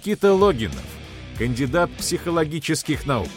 [0.00, 0.82] Никита Логинов,
[1.36, 3.28] кандидат психологических наук,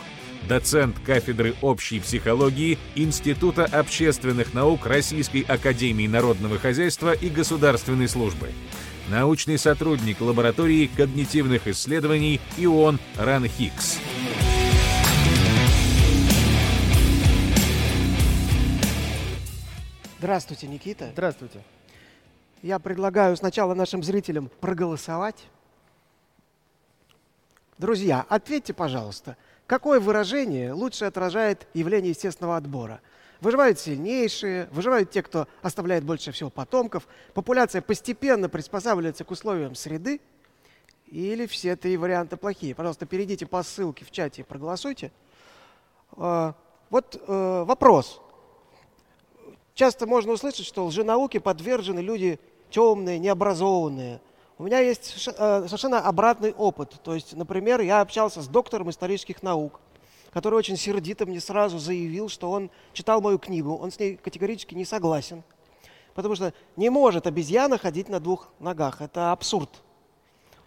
[0.48, 8.52] доцент кафедры общей психологии Института общественных наук Российской академии народного хозяйства и государственной службы,
[9.10, 14.00] научный сотрудник лаборатории когнитивных исследований ИОН РАН Хикс.
[20.20, 21.10] Здравствуйте, Никита.
[21.12, 21.60] Здравствуйте.
[22.62, 25.36] Я предлагаю сначала нашим зрителям проголосовать.
[27.84, 29.36] Друзья, ответьте, пожалуйста,
[29.68, 33.02] какое выражение лучше отражает явление естественного отбора?
[33.42, 40.22] Выживают сильнейшие, выживают те, кто оставляет больше всего потомков, популяция постепенно приспосабливается к условиям среды,
[41.08, 42.74] или все три варианта плохие?
[42.74, 45.12] Пожалуйста, перейдите по ссылке в чате и проголосуйте.
[46.14, 46.56] А,
[46.90, 48.22] вот э, вопрос.
[49.74, 54.22] Часто можно услышать, что лженауке подвержены люди темные, необразованные.
[54.58, 57.00] У меня есть э, совершенно обратный опыт.
[57.04, 59.80] То есть, например, я общался с доктором исторических наук,
[60.32, 64.76] который очень сердито мне сразу заявил, что он читал мою книгу, он с ней категорически
[64.76, 65.44] не согласен.
[66.14, 69.02] Потому что не может обезьяна ходить на двух ногах.
[69.02, 69.70] Это абсурд.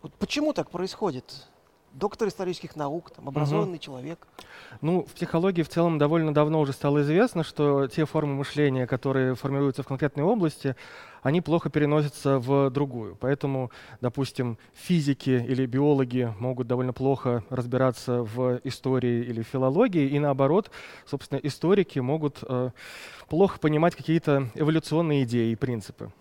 [0.02, 1.46] Вот почему так происходит?
[1.98, 3.83] Доктор исторических наук, там, образованный угу.
[3.83, 4.27] человек.
[4.80, 9.34] Ну, в психологии в целом довольно давно уже стало известно, что те формы мышления, которые
[9.34, 10.77] формируются в конкретной области,
[11.22, 13.16] они плохо переносятся в другую.
[13.16, 20.70] Поэтому, допустим, физики или биологи могут довольно плохо разбираться в истории или филологии, и наоборот,
[21.06, 22.70] собственно, историки могут э,
[23.28, 26.12] плохо понимать какие-то эволюционные идеи и принципы.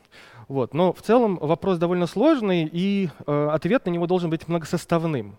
[0.47, 0.73] Вот.
[0.73, 5.37] Но в целом вопрос довольно сложный, и э, ответ на него должен быть многосоставным.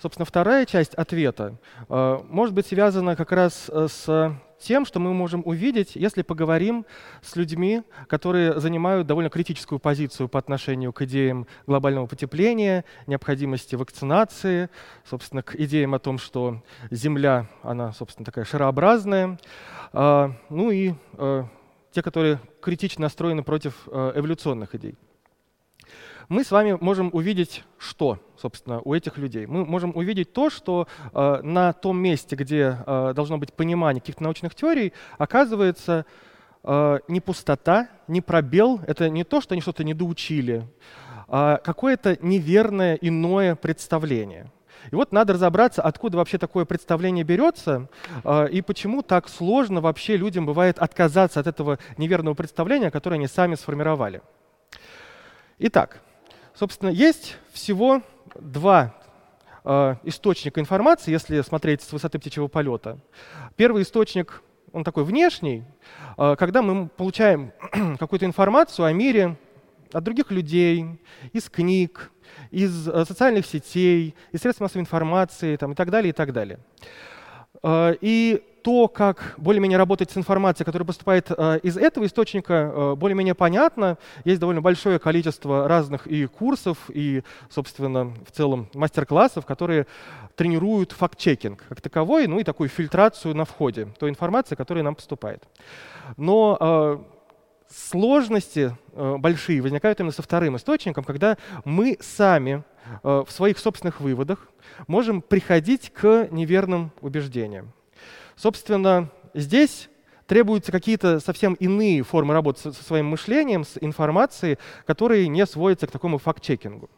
[0.00, 1.56] Собственно, вторая часть ответа
[1.88, 6.84] э, может быть связана как раз э, с тем, что мы можем увидеть, если поговорим
[7.22, 14.68] с людьми, которые занимают довольно критическую позицию по отношению к идеям глобального потепления, необходимости вакцинации,
[15.08, 19.38] собственно, к идеям о том, что Земля, она, собственно, такая шарообразная,
[19.92, 21.44] э, ну и э,
[21.98, 24.94] те, которые критично настроены против э, эволюционных идей.
[26.28, 29.46] Мы с вами можем увидеть что, собственно, у этих людей?
[29.46, 34.22] Мы можем увидеть то, что э, на том месте, где э, должно быть понимание каких-то
[34.22, 36.06] научных теорий, оказывается
[36.62, 40.68] э, не пустота, не пробел, это не то, что они что-то недоучили,
[41.26, 44.52] а какое-то неверное иное представление–
[44.90, 47.88] и вот надо разобраться, откуда вообще такое представление берется,
[48.24, 53.26] а, и почему так сложно вообще людям бывает отказаться от этого неверного представления, которое они
[53.26, 54.22] сами сформировали.
[55.58, 56.00] Итак,
[56.54, 58.02] собственно, есть всего
[58.34, 58.94] два
[59.64, 62.98] а, источника информации, если смотреть с высоты птичьего полета.
[63.56, 65.64] Первый источник, он такой внешний,
[66.16, 67.52] а, когда мы получаем
[67.98, 69.36] какую-то информацию о мире
[69.92, 71.00] от других людей,
[71.32, 72.10] из книг,
[72.50, 76.58] из э, социальных сетей, из средств массовой информации там, и так далее, и так далее.
[77.62, 83.34] Э, и то, как более-менее работать с информацией, которая поступает э, из этого источника, более-менее
[83.34, 83.98] понятно.
[84.24, 89.86] Есть довольно большое количество разных и курсов, и, собственно, в целом мастер-классов, которые
[90.36, 95.42] тренируют факт-чекинг как таковой, ну и такую фильтрацию на входе той информации, которая нам поступает.
[96.16, 97.04] Но
[97.70, 102.64] сложности э, большие возникают именно со вторым источником, когда мы сами
[103.02, 104.48] э, в своих собственных выводах
[104.86, 107.72] можем приходить к неверным убеждениям.
[108.36, 109.88] Собственно, здесь
[110.26, 115.90] требуются какие-то совсем иные формы работы со, своим мышлением, с информацией, которые не сводятся к
[115.90, 116.88] такому факт-чекингу.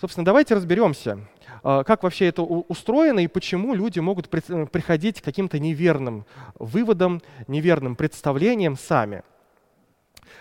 [0.00, 1.18] Собственно, давайте разберемся,
[1.62, 6.26] э, как вообще это устроено и почему люди могут приходить к каким-то неверным
[6.58, 9.22] выводам, неверным представлениям сами.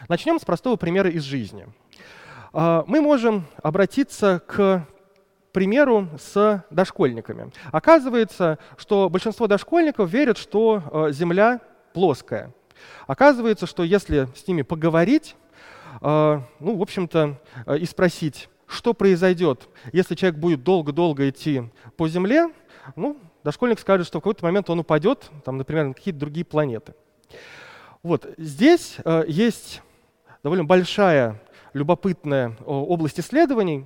[0.08, 1.68] Начнем с простого примера из жизни.
[2.54, 4.88] А, мы можем обратиться к
[5.52, 7.52] примеру с дошкольниками.
[7.72, 11.60] Оказывается, что большинство дошкольников верят, что э, Земля
[11.94, 12.54] плоская.
[13.08, 15.36] Оказывается, что если с ними поговорить,
[16.02, 17.42] э, ну, в общем-то,
[17.78, 21.64] и спросить, что произойдет, если человек будет долго-долго идти
[21.98, 22.52] по Земле,
[22.96, 26.94] ну, дошкольник скажет, что в какой-то момент он упадет, там, например, на какие-то другие планеты.
[28.04, 28.98] Вот здесь
[29.28, 29.82] есть
[30.44, 31.42] довольно большая,
[31.74, 33.86] любопытная область исследований,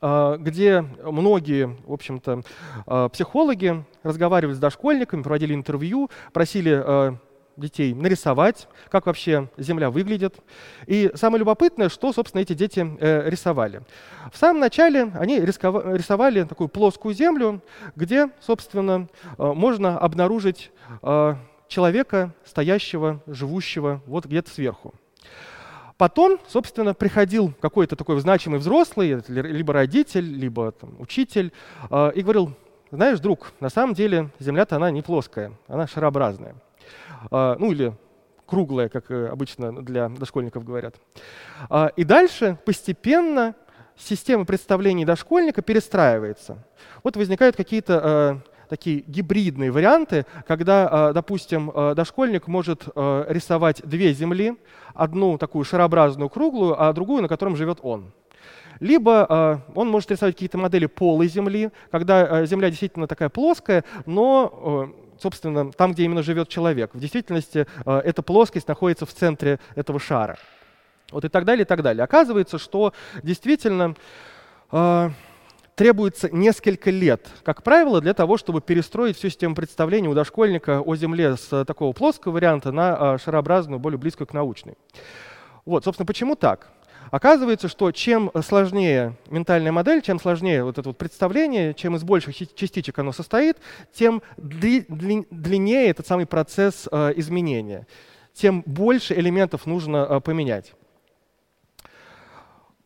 [0.00, 2.42] а, где многие, в общем-то,
[2.86, 7.16] а, психологи разговаривали с дошкольниками, проводили интервью, просили а,
[7.56, 10.36] детей нарисовать, как вообще Земля выглядит.
[10.86, 13.80] И самое любопытное, что, собственно, эти дети э, рисовали.
[14.30, 17.62] В самом начале они рисовали такую плоскую Землю,
[17.94, 19.08] где, собственно,
[19.38, 20.70] можно обнаружить
[21.68, 24.92] человека, стоящего, живущего вот где-то сверху.
[25.96, 31.52] Потом, собственно, приходил какой-то такой значимый взрослый, либо родитель, либо там, учитель,
[31.90, 32.52] э, и говорил,
[32.90, 36.54] знаешь, друг, на самом деле Земля-то она не плоская, она шарообразная.
[37.30, 37.94] Э, ну или
[38.44, 40.96] круглая, как обычно для дошкольников говорят.
[41.70, 43.54] Э, и дальше постепенно
[43.96, 46.58] система представлений дошкольника перестраивается.
[47.02, 53.82] Вот возникают какие-то э, такие гибридные варианты, когда, э, допустим, э, дошкольник может э, рисовать
[53.84, 54.56] две земли,
[54.94, 58.12] одну такую шарообразную круглую, а другую, на котором живет он.
[58.80, 65.72] Либо он может рисовать какие-то модели полой Земли, когда Земля действительно такая плоская, но собственно,
[65.72, 66.90] там, где именно живет человек.
[66.92, 70.36] В действительности эта плоскость находится в центре этого шара.
[71.10, 72.04] Вот и так далее, и так далее.
[72.04, 72.92] Оказывается, что
[73.22, 73.94] действительно
[75.76, 80.96] требуется несколько лет, как правило, для того, чтобы перестроить всю систему представления у дошкольника о
[80.96, 84.76] Земле с такого плоского варианта на а, шарообразную, более близкую к научной.
[85.66, 86.68] Вот, собственно, почему так?
[87.10, 92.34] Оказывается, что чем сложнее ментальная модель, чем сложнее вот это вот представление, чем из больших
[92.34, 93.58] частичек оно состоит,
[93.92, 97.86] тем длиннее этот самый процесс а, изменения,
[98.32, 100.72] тем больше элементов нужно а, поменять.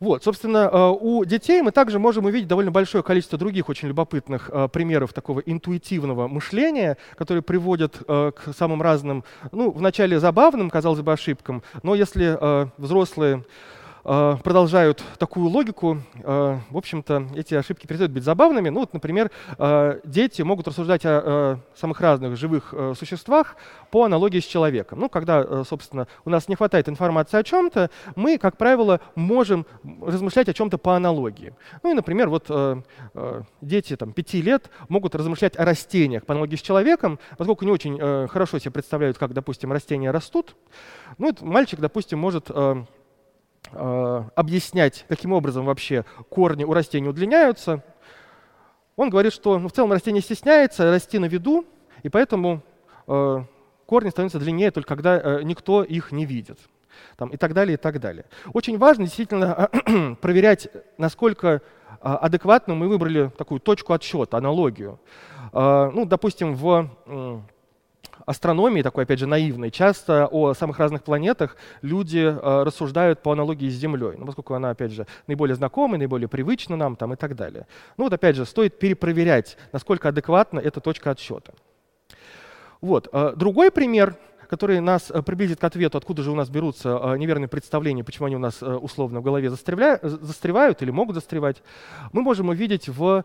[0.01, 4.49] Вот, собственно, э, у детей мы также можем увидеть довольно большое количество других очень любопытных
[4.51, 11.01] э, примеров такого интуитивного мышления, которые приводят э, к самым разным, ну, вначале забавным, казалось
[11.01, 12.39] бы, ошибкам, но если
[12.81, 13.43] взрослые
[14.03, 18.69] продолжают такую логику, э, в общем-то, эти ошибки перестают быть забавными.
[18.69, 23.55] Ну, вот, например, э, дети могут рассуждать о самых разных живых существах
[23.91, 24.99] по аналогии с человеком.
[24.99, 29.65] Ну, когда, собственно, у нас не хватает информации о чем-то, мы, как правило, можем
[30.01, 31.53] размышлять о чем-то по аналогии.
[31.83, 32.49] Ну и, например, вот
[33.61, 38.27] дети там, 5 лет могут размышлять о растениях по аналогии с человеком, поскольку не очень
[38.27, 40.55] хорошо себе представляют, как, допустим, растения растут.
[41.17, 42.83] Ну, вот мальчик, допустим, может э,
[43.73, 47.83] объяснять, каким образом вообще корни у растений удлиняются,
[48.95, 51.65] он говорит, что ну, в целом растение стесняется расти на виду,
[52.03, 52.61] и поэтому
[53.07, 53.43] э,
[53.85, 56.59] корни становятся длиннее только когда э, никто их не видит.
[57.15, 58.25] Там, и так далее, и так далее.
[58.53, 59.69] Очень важно действительно
[60.21, 60.67] проверять,
[60.97, 61.59] насколько э,
[62.01, 64.99] адекватно мы выбрали такую точку отсчета, аналогию.
[65.53, 67.41] Э, ну, допустим, в
[68.31, 73.69] астрономии, такой, опять же, наивной, часто о самых разных планетах люди э, рассуждают по аналогии
[73.69, 77.35] с Землей, ну, поскольку она, опять же, наиболее знакомая, наиболее привычна нам там, и так
[77.35, 77.67] далее.
[77.97, 81.53] Ну вот, опять же, стоит перепроверять, насколько адекватна эта точка отсчета.
[82.81, 83.07] Вот.
[83.13, 84.15] Э, другой пример
[84.49, 88.35] который нас э, приблизит к ответу, откуда же у нас берутся неверные представления, почему они
[88.35, 91.63] у нас условно в голове застревают или могут застревать,
[92.11, 93.23] мы можем увидеть в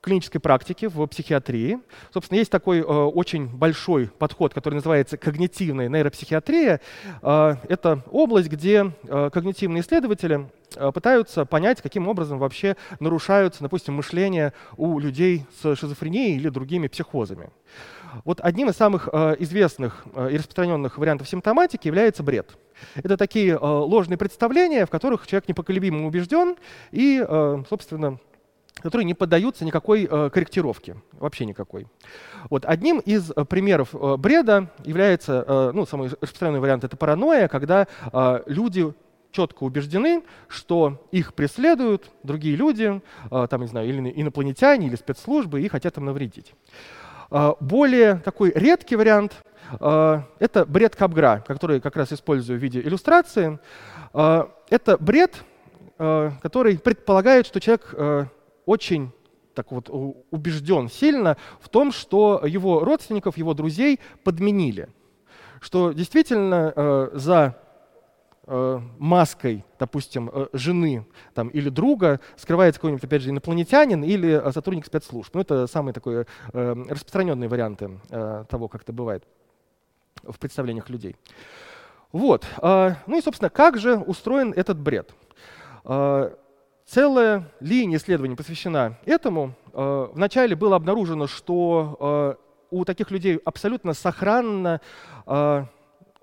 [0.00, 1.80] клинической практике в психиатрии.
[2.12, 6.80] Собственно, есть такой э, очень большой подход, который называется когнитивная нейропсихиатрия.
[7.22, 13.94] Э, это область, где э, когнитивные исследователи э, пытаются понять, каким образом вообще нарушаются, допустим,
[13.94, 17.50] мышление у людей с шизофренией или другими психозами.
[18.24, 22.56] Вот одним из самых э, известных э, и распространенных вариантов симптоматики является бред.
[22.94, 26.54] Это такие ложные представления, в которых человек непоколебимо убежден
[26.92, 27.20] и,
[27.68, 28.20] собственно,
[28.80, 31.86] которые не поддаются никакой э, корректировке, вообще никакой.
[32.50, 37.48] Вот одним из э, примеров э, бреда является, э, ну, самый распространенный вариант это паранойя,
[37.48, 38.92] когда э, люди
[39.30, 45.60] четко убеждены, что их преследуют другие люди, э, там, не знаю, или инопланетяне, или спецслужбы,
[45.62, 46.54] и хотят им навредить.
[47.30, 49.44] Э, более такой редкий вариант
[49.78, 53.58] э,— это бред Капгра, который как раз использую в виде иллюстрации.
[54.14, 55.36] Э, это бред,
[55.98, 58.26] э, который предполагает, что человек э,
[58.68, 59.12] очень
[59.54, 59.88] так вот
[60.30, 64.88] убежден сильно в том, что его родственников, его друзей подменили.
[65.60, 67.56] Что действительно э, за
[68.46, 74.52] э, маской, допустим, э, жены там, или друга скрывается какой-нибудь, опять же, инопланетянин или э,
[74.52, 75.34] сотрудник спецслужб.
[75.34, 79.24] Ну, это самые такие э, распространенные варианты э, того, как это бывает
[80.22, 81.16] в представлениях людей.
[82.12, 82.46] Вот.
[82.62, 85.12] Ну и, собственно, как же устроен этот бред?
[86.88, 89.52] Целая линия исследований посвящена этому.
[89.74, 94.80] Э, вначале было обнаружено, что э, у таких людей абсолютно сохранна
[95.26, 95.64] э,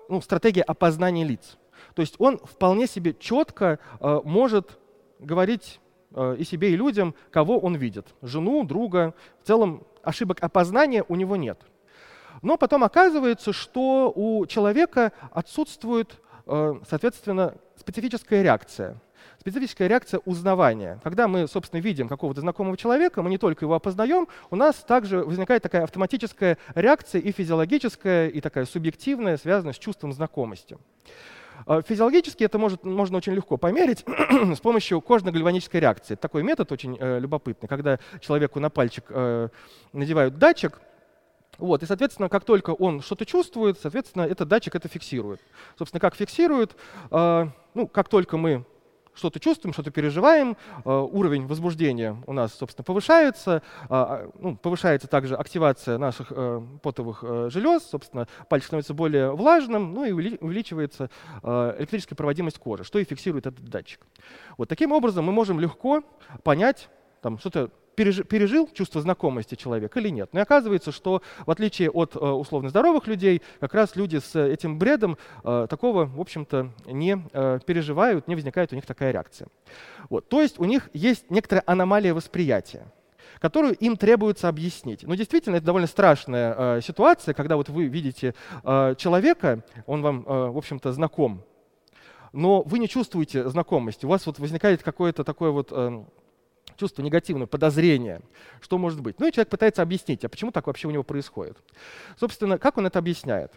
[0.08, 1.56] ну, стратегия опознания лиц.
[1.94, 4.78] То есть он вполне себе четко может
[5.20, 5.80] говорить
[6.36, 8.06] и себе, и людям, кого он видит.
[8.22, 9.14] Жену, друга.
[9.42, 11.60] В целом ошибок опознания у него нет.
[12.42, 19.00] Но потом оказывается, что у человека отсутствует, соответственно, специфическая реакция–
[19.46, 20.98] специфическая реакция узнавания.
[21.04, 25.22] Когда мы, собственно, видим какого-то знакомого человека, мы не только его опознаем, у нас также
[25.22, 30.76] возникает такая автоматическая реакция и физиологическая, и такая субъективная, связанная с чувством знакомости.
[31.64, 34.04] А, физиологически это может, можно очень легко померить
[34.56, 36.16] с помощью кожно-гальванической реакции.
[36.16, 39.48] Такой метод очень э, любопытный, когда человеку на пальчик э,
[39.92, 40.80] надевают датчик,
[41.58, 45.40] вот, и, соответственно, как только он что-то чувствует, соответственно, этот датчик это фиксирует.
[45.78, 46.74] Собственно, как фиксирует,
[47.12, 48.64] э, ну, как только мы
[49.16, 55.34] что-то чувствуем, что-то переживаем, э, уровень возбуждения у нас, собственно, повышается, э, ну, повышается также
[55.34, 61.10] активация наших э, потовых э, желез, собственно, пальчик становится более влажным, ну и увеличивается
[61.42, 64.00] электрическая проводимость кожи, что и фиксирует этот датчик.
[64.58, 66.02] Вот таким образом мы можем легко
[66.42, 66.88] понять,
[67.22, 70.30] там, что-то пережил чувство знакомости человек или нет.
[70.32, 74.38] Но и оказывается, что в отличие от э, условно здоровых людей, как раз люди с
[74.38, 79.48] этим бредом э, такого, в общем-то, не э, переживают, не возникает у них такая реакция.
[80.10, 80.28] Вот.
[80.28, 82.86] То есть у них есть некоторая аномалия восприятия
[83.38, 85.02] которую им требуется объяснить.
[85.02, 88.34] Но действительно, это довольно страшная э, ситуация, когда вот вы видите
[88.64, 91.42] э, человека, он вам, э, в общем-то, знаком,
[92.32, 94.04] но вы не чувствуете знакомости.
[94.04, 96.04] У вас вот возникает какое-то такое вот э,
[96.76, 98.20] чувство негативное, подозрение,
[98.60, 99.18] что может быть.
[99.20, 101.56] Ну и человек пытается объяснить, а почему так вообще у него происходит.
[102.18, 103.52] Собственно, как он это объясняет?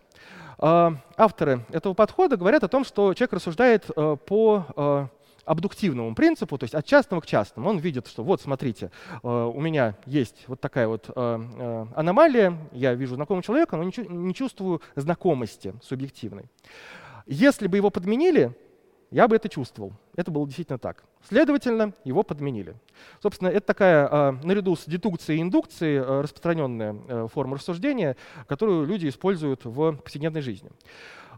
[0.61, 5.07] А, авторы этого подхода говорят о том, что человек рассуждает э, по э,
[5.45, 7.69] абдуктивному принципу, то есть от частного к частному.
[7.69, 8.91] Он видит, что вот, смотрите,
[9.23, 14.81] э, у меня есть вот такая вот аномалия, я вижу знакомого человека, но не чувствую
[14.95, 16.45] знакомости субъективной.
[17.25, 18.53] Если бы его подменили,
[19.12, 19.94] я бы это чувствовал.
[20.16, 21.04] Это было действительно так.
[21.28, 22.75] Следовательно, его подменили.
[23.22, 28.16] Собственно, это такая, а, наряду с дедукцией и индукцией, а, распространенная э, форма рассуждения,
[28.48, 30.70] которую люди используют в повседневной жизни.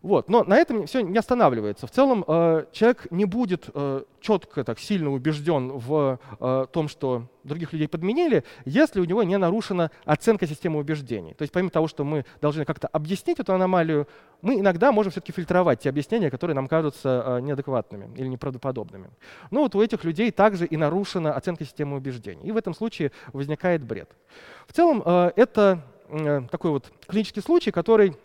[0.01, 0.29] Вот.
[0.29, 1.85] Но на этом все не останавливается.
[1.85, 7.27] В целом э, человек не будет э, четко, так сильно убежден в э, том, что
[7.43, 11.33] других людей подменили, если у него не нарушена оценка системы убеждений.
[11.35, 14.07] То есть помимо того, что мы должны как-то объяснить эту аномалию,
[14.41, 19.11] мы иногда можем все-таки фильтровать те объяснения, которые нам кажутся э, неадекватными или неправдоподобными.
[19.51, 22.47] Но вот у этих людей также и нарушена оценка системы убеждений.
[22.47, 24.09] И в этом случае возникает бред.
[24.67, 28.15] В целом э, это э, такой вот клинический случай, который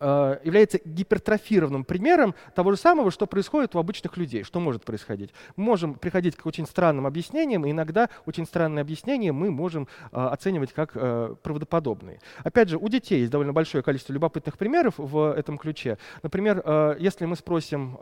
[0.00, 4.42] является гипертрофированным примером того же самого, что происходит у обычных людей.
[4.42, 5.30] Что может происходить?
[5.56, 10.16] Мы можем приходить к очень странным объяснениям, и иногда очень странные объяснения мы можем э,
[10.18, 12.20] оценивать как э, правдоподобные.
[12.44, 15.98] Опять же, у детей есть довольно большое количество любопытных примеров в этом ключе.
[16.22, 17.98] Например, если мы спросим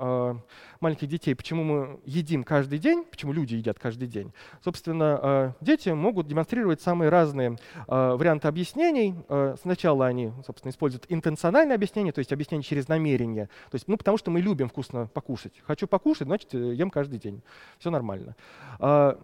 [0.80, 4.32] маленьких детей, почему мы едим каждый день, почему люди едят каждый день,
[4.62, 7.56] собственно, дети могут демонстрировать самые разные
[7.86, 9.14] варианты объяснений.
[9.62, 13.46] Сначала они, собственно, используют интенциональное объяснение, то есть объяснение через намерение.
[13.70, 15.54] То есть, ну, потому что мы любим вкусно покушать.
[15.66, 17.42] Хочу покушать, значит, э, ем каждый день.
[17.78, 18.36] Все нормально.
[18.78, 19.18] А,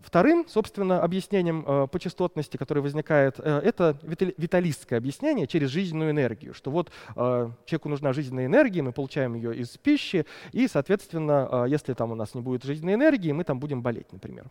[0.00, 6.54] вторым, собственно, объяснением э, по частотности, которое возникает, э, это виталистское объяснение через жизненную энергию,
[6.54, 11.64] что вот э, человеку нужна жизненная энергия, мы получаем ее из пищи, и, соответственно, э,
[11.68, 14.46] если там у нас не будет жизненной энергии, мы там будем болеть, например.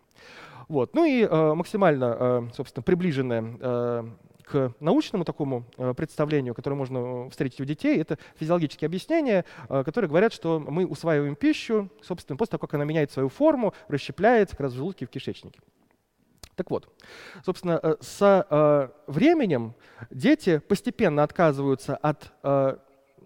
[0.68, 0.96] Вот.
[0.96, 4.04] Ну и э, максимально, э, собственно, приближенное э,
[4.44, 10.10] к научному такому э, представлению, которое можно встретить у детей, это физиологические объяснения, э, которые
[10.10, 14.66] говорят, что мы усваиваем пищу, собственно, после того, как она меняет свою форму, расщепляется как
[14.66, 15.60] раз в желудке и в кишечнике.
[16.56, 16.88] Так вот,
[17.44, 19.74] собственно, э, со временем
[20.12, 22.32] дети постепенно отказываются от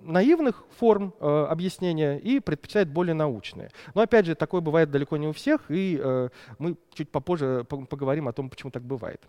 [0.04, 3.70] наивных форм э, объяснения и предпочитают более научные.
[3.94, 8.28] Но опять же, такое бывает далеко не у всех, и э, мы чуть попозже поговорим
[8.28, 9.22] о том, почему так бывает.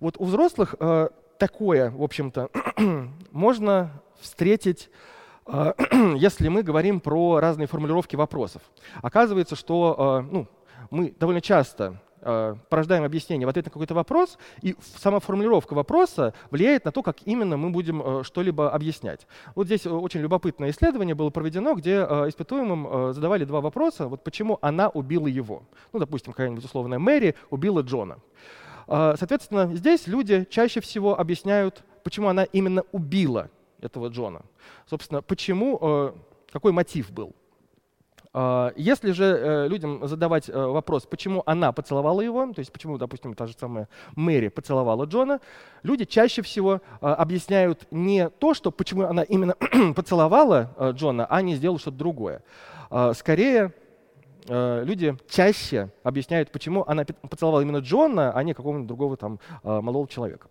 [0.00, 2.50] Вот у взрослых э, такое, в общем-то,
[3.32, 3.90] можно
[4.20, 4.90] встретить
[5.46, 5.72] э,
[6.16, 8.62] если мы говорим про разные формулировки вопросов.
[9.00, 10.46] Оказывается, что э, ну,
[10.90, 16.34] мы довольно часто э, порождаем объяснение в ответ на какой-то вопрос, и сама формулировка вопроса
[16.50, 19.26] влияет на то, как именно мы будем что-либо объяснять.
[19.54, 24.08] Вот здесь очень любопытное исследование было проведено, где испытуемым задавали два вопроса.
[24.08, 25.62] Вот почему она убила его?
[25.92, 28.18] Ну, допустим, какая-нибудь условная Мэри убила Джона.
[28.88, 34.42] А, соответственно, здесь люди чаще всего объясняют, почему она именно убила этого Джона.
[34.86, 36.12] Собственно, почему, э,
[36.50, 37.34] какой мотив был.
[38.32, 42.96] А, если же э, людям задавать э, вопрос, почему она поцеловала его, то есть почему,
[42.96, 45.40] допустим, та же самая Мэри поцеловала Джона,
[45.82, 49.54] люди чаще всего объясняют не то, что почему она именно
[49.94, 52.42] поцеловала Джона, а не сделала что-то другое.
[52.88, 53.74] А, скорее,
[54.48, 60.08] люди чаще объясняют, почему она поцеловала именно Джона, а не какого-нибудь другого там э, малого
[60.08, 60.48] человека.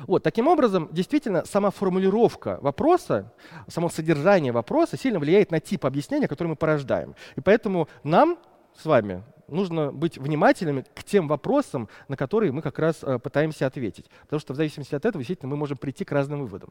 [0.00, 3.32] Вот, таким образом, действительно, сама формулировка вопроса,
[3.68, 7.14] само содержание вопроса сильно влияет на тип объяснения, который мы порождаем.
[7.36, 8.38] И поэтому нам
[8.76, 13.66] с вами нужно быть внимательными к тем вопросам, на которые мы как раз э, пытаемся
[13.66, 14.06] ответить.
[14.22, 16.70] Потому что в зависимости от этого, действительно, мы можем прийти к разным выводам.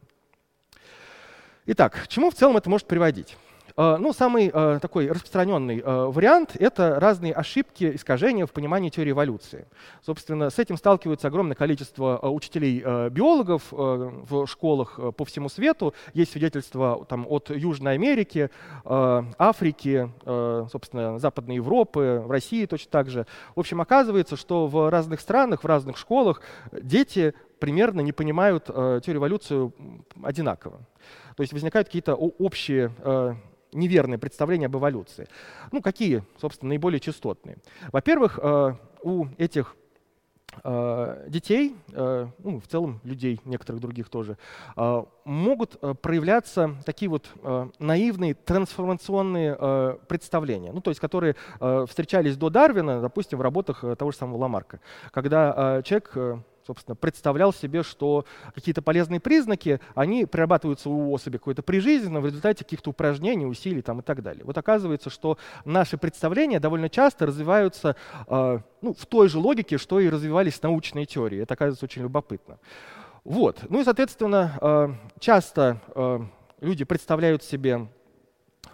[1.66, 3.36] Итак, к чему в целом это может приводить?
[3.76, 9.10] Э, ну, самый э, такой распространенный э, вариант— это разные ошибки, искажения в понимании теории
[9.10, 9.66] эволюции.
[10.00, 15.94] Собственно, с этим сталкивается огромное количество учителей-биологов в школах по всему свету.
[16.12, 18.50] Есть свидетельства там, от Южной Америки,
[18.84, 20.10] Африки,
[20.70, 23.26] собственно, Западной Европы, в России точно так же.
[23.54, 29.16] В общем, оказывается, что в разных странах, в разных школах дети примерно не понимают теорию
[29.16, 29.72] эволюции
[30.22, 30.80] одинаково.
[31.36, 32.92] То есть возникают какие-то общие
[33.74, 35.28] неверные представления об эволюции.
[35.72, 37.58] Ну, какие, собственно, наиболее частотные?
[37.92, 39.76] Во-первых, э, у этих
[40.62, 44.38] э, детей, э, ну, в целом людей, некоторых других тоже,
[45.24, 47.30] могут проявляться такие вот
[47.78, 54.16] наивные трансформационные представления, ну, то есть которые встречались до Дарвина, допустим, в работах того же
[54.16, 54.80] самого Ламарка,
[55.12, 62.20] когда человек собственно, представлял себе, что какие-то полезные признаки, они прирабатываются у особи какой-то прижизненно
[62.20, 64.44] в результате каких-то упражнений, усилий там, и так далее.
[64.44, 70.00] Вот оказывается, что наши представления довольно часто развиваются э, ну, в той же логике, что
[70.00, 71.40] и развивались научные теории.
[71.40, 72.58] Это оказывается очень любопытно.
[73.24, 73.64] Вот.
[73.68, 76.20] Ну и, соответственно, э, часто э,
[76.60, 77.88] люди представляют себе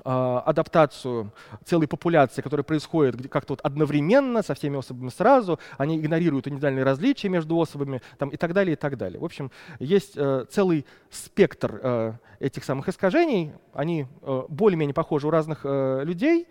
[0.04, 1.32] адаптацию
[1.64, 7.28] целой популяции, которая происходит как-то вот одновременно со всеми особами сразу, они игнорируют индивидуальные различия
[7.28, 9.20] между особами там, и так далее, и так далее.
[9.20, 15.30] В общем, есть э, целый спектр э, этих самых искажений, они э, более-менее похожи у
[15.30, 16.48] разных э, людей,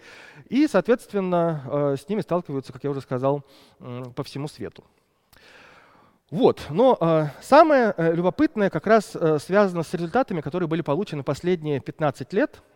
[0.48, 3.44] и, соответственно, э, с ними сталкиваются, как я уже сказал,
[3.80, 4.84] э, по всему свету.
[6.32, 6.68] Вот.
[6.70, 11.80] Но э, самое э, любопытное как раз э, связано с результатами, которые были получены последние
[11.80, 12.62] 15 лет–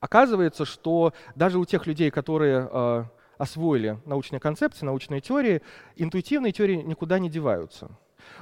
[0.00, 3.04] оказывается, что даже у тех людей, которые э,
[3.36, 5.62] освоили научные концепции, научные теории,
[5.96, 7.90] интуитивные теории никуда не деваются.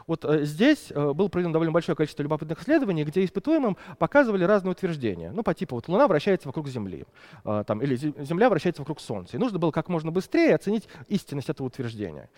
[0.07, 4.72] Вот э, здесь э, было проведено довольно большое количество любопытных исследований, где испытуемым показывали разные
[4.72, 5.33] утверждения.
[5.33, 7.05] Ну, по типу, вот Луна вращается вокруг Земли,
[7.44, 9.37] э, там, или Земля вращается вокруг Солнца.
[9.37, 12.31] И нужно было как можно быстрее оценить истинность этого утверждения.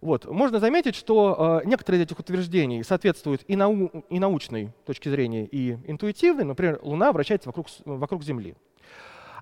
[0.00, 0.26] Вот.
[0.26, 5.78] Можно заметить, что некоторые из этих утверждений соответствуют и, нау и научной точке зрения, и
[5.86, 6.44] интуитивной.
[6.44, 8.54] Например, Луна вращается вокруг, вокруг Земли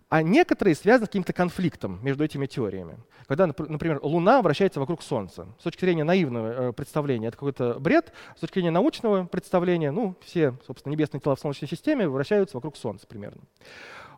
[0.09, 2.99] а некоторые связаны с каким-то конфликтом между этими теориями.
[3.27, 5.49] Когда, например, Луна вращается вокруг Солнца.
[5.59, 10.15] С точки зрения наивного э, представления это какой-то бред, с точки зрения научного представления, ну,
[10.25, 13.43] все, собственно, небесные тела в Солнечной системе вращаются вокруг Солнца примерно.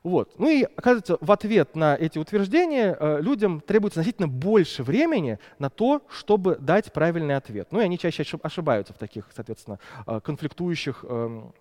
[0.02, 0.38] Вот.
[0.38, 5.70] Ну и, оказывается, в ответ на эти утверждения э, людям требуется значительно больше времени на
[5.70, 7.68] то, чтобы дать правильный ответ.
[7.70, 11.52] Ну и они чаще ошибаются в таких, соответственно, э, конфликтующих эм,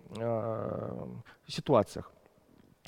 [1.46, 2.12] ситуациях.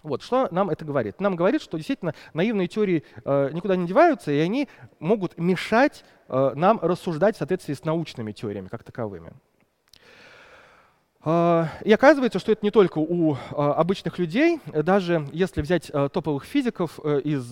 [0.02, 1.20] Вот, что нам это говорит?
[1.20, 6.52] Нам говорит, что действительно наивные теории э, никуда не деваются, и они могут мешать э,
[6.54, 9.32] нам рассуждать в соответствии с научными теориями как таковыми.
[11.22, 16.08] Э, и оказывается, что это не только у э, обычных людей, даже если взять э,
[16.12, 17.50] топовых физиков из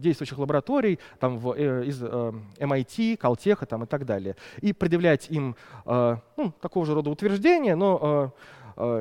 [0.00, 6.86] действующих лабораторий, там, из MIT, Caltech там, и так далее, и предъявлять им ну, такого
[6.86, 8.32] же рода утверждения, но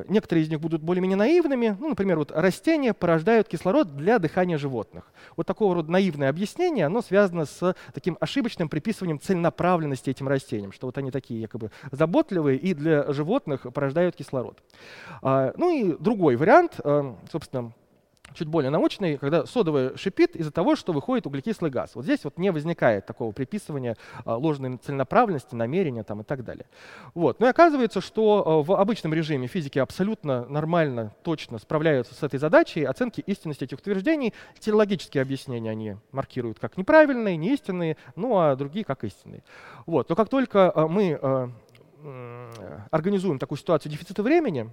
[0.08, 1.78] некоторые из них будут более-менее наивными.
[1.80, 5.12] Ну, например, вот растения порождают кислород для дыхания животных.
[5.36, 10.88] Вот такого рода наивное объяснение, оно связано с таким ошибочным приписыванием целенаправленности этим растениям, что
[10.88, 14.58] вот они такие якобы заботливые и для животных порождают кислород.
[15.22, 17.72] А, ну и другой вариант, э, собственно,
[18.38, 21.92] чуть более научный, когда содовая шипит из-за того, что выходит углекислый газ.
[21.96, 26.66] Вот здесь вот не возникает такого приписывания а, ложной целенаправленности, намерения там, и так далее.
[27.14, 27.40] Вот.
[27.40, 32.40] Ну и оказывается, что а, в обычном режиме физики абсолютно нормально, точно справляются с этой
[32.40, 34.34] задачей оценки истинности этих утверждений.
[34.60, 39.44] Телеологические объяснения они маркируют как неправильные, неистинные, ну а другие как истинные.
[39.86, 40.10] Вот.
[40.10, 41.52] Но как только а, мы
[42.92, 44.70] организуем такую ситуацию дефицита времени,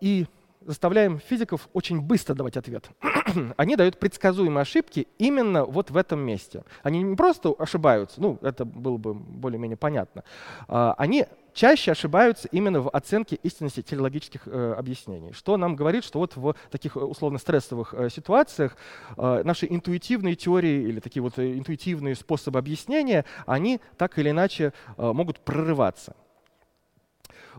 [0.00, 0.26] и
[0.66, 2.88] заставляем физиков очень быстро давать ответ.
[3.56, 6.64] Они дают предсказуемые ошибки именно вот в этом месте.
[6.82, 10.24] Они не просто ошибаются, ну, это было бы более-менее понятно.
[10.68, 11.26] А, они
[11.56, 16.54] чаще ошибаются именно в оценке истинности телеологических э, объяснений, что нам говорит, что вот в
[16.70, 18.76] таких условно стрессовых э, ситуациях
[19.16, 24.72] э, наши интуитивные теории или такие вот э, интуитивные способы объяснения, они так или иначе
[24.96, 26.14] э, могут прорываться.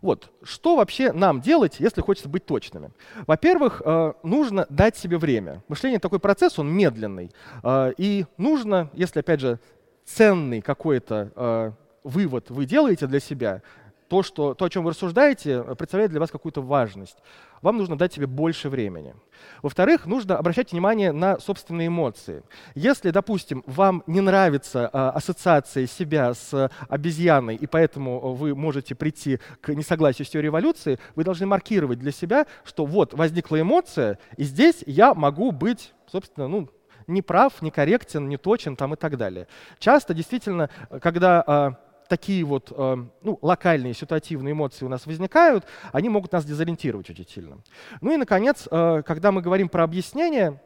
[0.01, 2.91] Вот, что вообще нам делать, если хочется быть точными?
[3.25, 5.63] Во-первых, э, нужно дать себе время.
[5.67, 7.31] Мышление такой процесс, он медленный.
[7.63, 9.59] Э, и нужно, если, опять же,
[10.05, 11.71] ценный какой-то э,
[12.03, 13.61] вывод вы делаете для себя,
[14.07, 17.17] то, что, то, о чем вы рассуждаете, представляет для вас какую-то важность.
[17.61, 19.15] Вам нужно дать себе больше времени.
[19.61, 22.43] Во-вторых, нужно обращать внимание на собственные эмоции.
[22.75, 29.39] Если, допустим, вам не нравится а, ассоциация себя с обезьяной, и поэтому вы можете прийти
[29.61, 34.43] к несогласию с теорией эволюции, вы должны маркировать для себя, что вот возникла эмоция, и
[34.43, 36.69] здесь я могу быть, собственно, ну,
[37.07, 38.29] не прав, не корректен,
[38.75, 39.47] там и так далее.
[39.79, 40.69] Часто действительно,
[41.01, 41.73] когда а,
[42.07, 47.27] такие вот э, ну, локальные ситуативные эмоции у нас возникают, они могут нас дезориентировать очень
[47.27, 47.57] сильно.
[48.01, 50.59] Ну и, наконец, э, когда мы говорим про объяснение,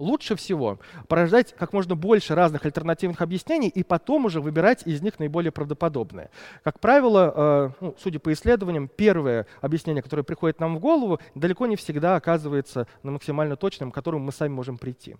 [0.00, 0.78] лучше всего
[1.08, 6.30] порождать как можно больше разных альтернативных объяснений и потом уже выбирать из них наиболее правдоподобные.
[6.64, 11.66] Как правило, э, ну, судя по исследованиям, первое объяснение, которое приходит нам в голову, далеко
[11.66, 15.16] не всегда оказывается на максимально точным, к которому мы сами можем прийти.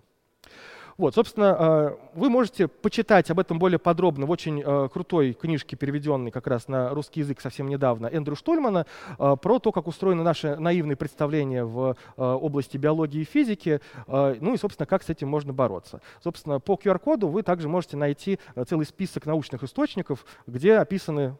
[0.97, 5.75] Вот, собственно, э, вы можете почитать об этом более подробно в очень э, крутой книжке,
[5.75, 8.85] переведенной как раз на русский язык совсем недавно, Эндрю Штольмана,
[9.17, 14.57] э, про то, как устроены наши наивные представления в области биологии и физики, ну и,
[14.57, 16.01] собственно, как с этим можно бороться.
[16.23, 21.35] Собственно, по QR-коду вы также можете найти целый список научных источников, где описаны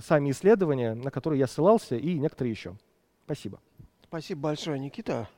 [0.00, 2.76] сами исследования, на которые я ссылался, и некоторые еще.
[3.24, 3.60] Спасибо.
[4.02, 5.28] Спасибо большое, Никита.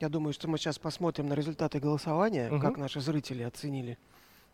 [0.00, 2.58] Я думаю, что мы сейчас посмотрим на результаты голосования, угу.
[2.58, 3.98] как наши зрители оценили.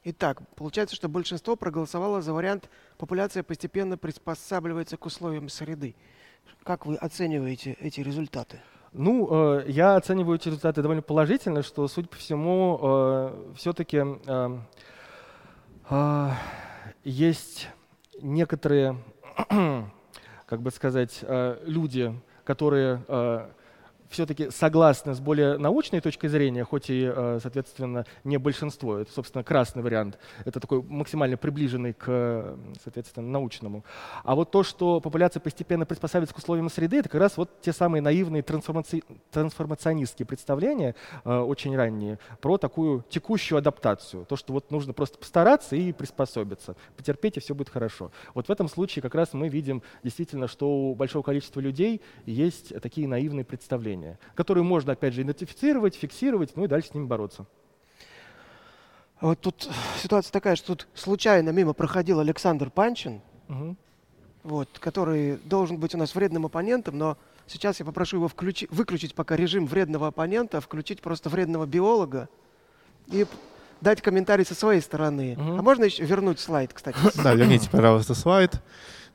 [0.03, 5.95] Итак, получается, что большинство проголосовало за вариант «популяция постепенно приспосабливается к условиям среды».
[6.65, 8.61] Как вы оцениваете эти результаты?
[8.93, 9.29] Ну,
[9.59, 14.59] э, я оцениваю эти результаты довольно положительно, что, судя по всему, э, все-таки э,
[15.91, 16.31] э,
[17.05, 17.69] есть
[18.21, 18.99] некоторые,
[20.47, 22.13] как бы сказать, э, люди,
[22.45, 23.49] которые э,
[24.11, 28.99] все-таки согласны с более научной точкой зрения, хоть и, э, соответственно, не большинство.
[28.99, 30.19] Это, собственно, красный вариант.
[30.45, 33.85] Это такой максимально приближенный к, соответственно, научному.
[34.25, 37.73] А вот то, что популяция постепенно приспосабливается к условиям среды, это как раз вот те
[37.73, 39.03] самые наивные трансформаци...
[39.31, 44.25] трансформационистские представления, э, очень ранние, про такую текущую адаптацию.
[44.27, 46.77] То, что вот нужно просто постараться и приспособиться.
[46.97, 48.11] Потерпеть, и все будет хорошо.
[48.35, 52.73] Вот в этом случае как раз мы видим действительно, что у большого количества людей есть
[52.81, 57.07] такие наивные представления явления, которые можно, опять же, идентифицировать, фиксировать, ну и дальше с ними
[57.07, 57.47] бороться.
[59.21, 59.69] Вот тут
[60.03, 63.77] ситуация такая, что тут случайно мимо проходил Александр Панчин, угу.
[64.42, 67.16] вот, который должен быть у нас вредным оппонентом, но
[67.47, 72.29] сейчас я попрошу его включи, выключить пока режим вредного оппонента, включить просто вредного биолога
[73.07, 73.27] и
[73.81, 75.33] дать комментарий со своей стороны.
[75.33, 75.59] Угу.
[75.59, 76.99] А можно еще вернуть слайд, кстати?
[77.23, 78.61] Да, верните, пожалуйста, слайд.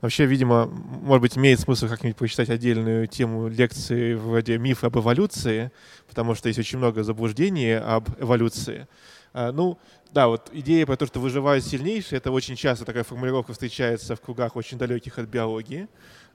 [0.02, 5.72] Вообще, видимо, может быть, имеет смысл как-нибудь почитать отдельную тему лекции вроде «Миф об эволюции»,
[6.10, 8.88] потому что есть очень много заблуждений об эволюции.
[9.34, 9.80] А, ну,
[10.12, 14.22] да, вот идея про то, что выживают сильнейшие, это очень часто такая формулировка встречается в
[14.22, 15.88] кругах очень далеких от биологии.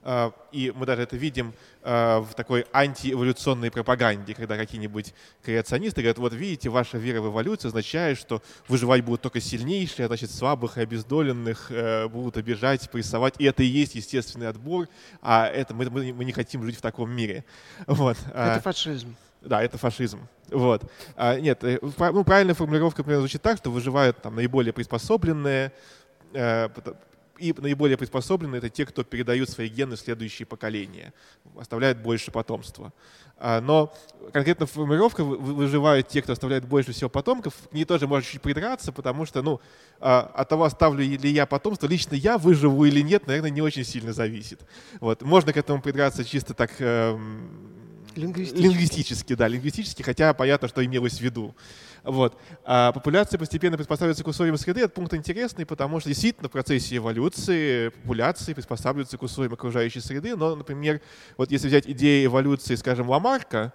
[0.03, 5.13] А, и мы даже это видим а, в такой антиэволюционной пропаганде, когда какие-нибудь
[5.43, 10.07] креационисты говорят, вот видите, ваша вера в эволюцию означает, что выживать будут только сильнейшие, а
[10.07, 14.87] значит слабых и обездоленных э, будут обижать, прессовать, и это и есть естественный отбор,
[15.21, 17.43] а это мы, мы, не хотим жить в таком мире.
[17.85, 18.17] Вот.
[18.33, 19.15] Это фашизм.
[19.41, 20.27] Да, это фашизм.
[20.49, 20.89] Вот.
[21.15, 25.71] А, нет, э, ну, правильная формулировка, например, звучит так, что выживают там наиболее приспособленные,
[26.33, 26.69] э,
[27.39, 31.13] и наиболее приспособленные это те, кто передают свои гены в следующие поколения,
[31.59, 32.93] оставляют больше потомства.
[33.39, 33.93] А, но
[34.33, 38.91] конкретно формулировка выживают те, кто оставляет больше всего потомков, к ней тоже можно чуть придраться,
[38.91, 39.61] потому что ну,
[39.99, 43.83] а, от того, оставлю ли я потомство, лично я выживу или нет, наверное, не очень
[43.83, 44.61] сильно зависит.
[44.99, 45.21] Вот.
[45.21, 47.86] Можно к этому придраться чисто так эм,
[48.17, 48.61] Лингвистически.
[48.61, 51.55] Лингвистически, да, лингвистически, хотя понятно, что имелось в виду.
[52.03, 52.39] Вот.
[52.63, 54.81] А популяция постепенно приспосабливается к условиям среды.
[54.81, 60.35] Этот пункт интересный, потому что действительно в процессе эволюции популяции приспосабливаются к условиям окружающей среды.
[60.35, 61.01] Но, например,
[61.37, 63.73] вот если взять идею эволюции, скажем, Ламарка,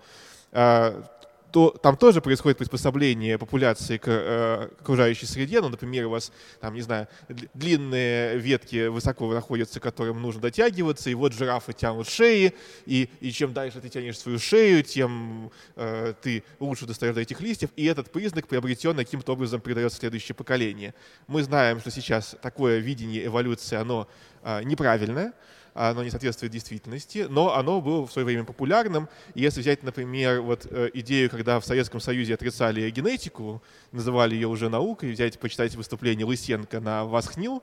[0.51, 1.05] а,
[1.53, 5.61] то там тоже происходит приспособление популяции к э, окружающей среде.
[5.61, 7.09] Ну, например, у вас, там, не знаю,
[7.53, 12.55] длинные ветки высоко находятся, к которым нужно дотягиваться, и вот жирафы тянут шеи,
[12.87, 17.41] и, и чем дальше ты тянешь свою шею, тем э, ты лучше достаешь до этих
[17.43, 20.95] листьев, и этот признак приобретен каким-то образом передается следующее поколение.
[21.27, 24.09] Мы знаем, что сейчас такое видение эволюции, оно
[24.43, 25.35] э, неправильное,
[25.75, 29.09] оно не соответствует действительности, но оно было в свое время популярным.
[29.35, 34.69] Если взять, например, вот э, идею, когда в Советском Союзе отрицали генетику, называли ее уже
[34.69, 37.63] наукой, взять, почитать выступление Лысенко на Восхнил,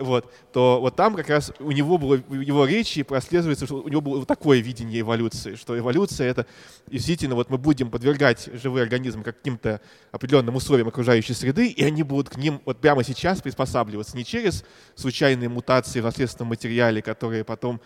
[0.00, 3.88] вот, то вот там как раз у него было, в его речи прослеживается, что у
[3.88, 6.46] него было такое видение эволюции, что эволюция— это
[6.86, 9.80] действительно вот мы будем подвергать живые организмы каким-то
[10.12, 14.16] определенным условиям окружающей среды, и они будут к ним вот прямо сейчас приспосабливаться.
[14.16, 17.80] Не через случайные мутации в наследственном материале, которые потом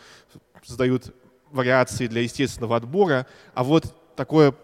[0.64, 1.14] создают
[1.51, 4.55] вариации для естественного отбора, а вот такое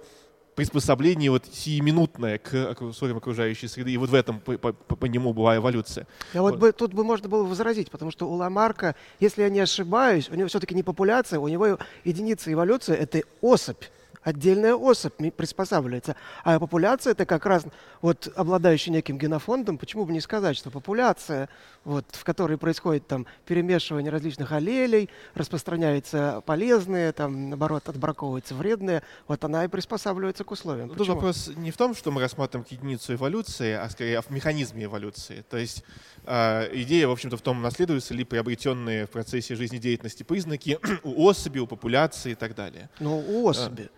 [0.59, 5.33] приспособление вот сиюминутное к условиям окружающей среды, и вот в этом по, по, по нему
[5.33, 6.09] была эволюция.
[6.35, 6.61] А вот, вот.
[6.61, 10.35] Бы, тут бы можно было возразить, потому что у Ламарка, если я не ошибаюсь, у
[10.35, 13.85] него все-таки не популяция, у него единица эволюции— это особь
[14.29, 16.17] отдельная особь приспосабливается.
[16.45, 17.65] А популяция это как раз
[18.03, 21.49] вот обладающая неким генофондом, почему бы не сказать, что популяция,
[21.85, 29.43] вот, в которой происходит там перемешивание различных аллелей, распространяются полезные, там, наоборот, отбраковываются вредные, вот
[29.45, 30.91] она и приспосабливается к условиям.
[30.91, 35.45] Тут вопрос не в том, что мы рассматриваем единицу эволюции, а скорее в механизме эволюции.
[35.49, 35.85] То есть
[36.25, 41.61] э, идея, в общем-то, в том, наследуются ли приобретенные в процессе жизнедеятельности признаки у особи,
[41.61, 42.91] у популяции и так далее.
[43.01, 43.89] Ну, у особи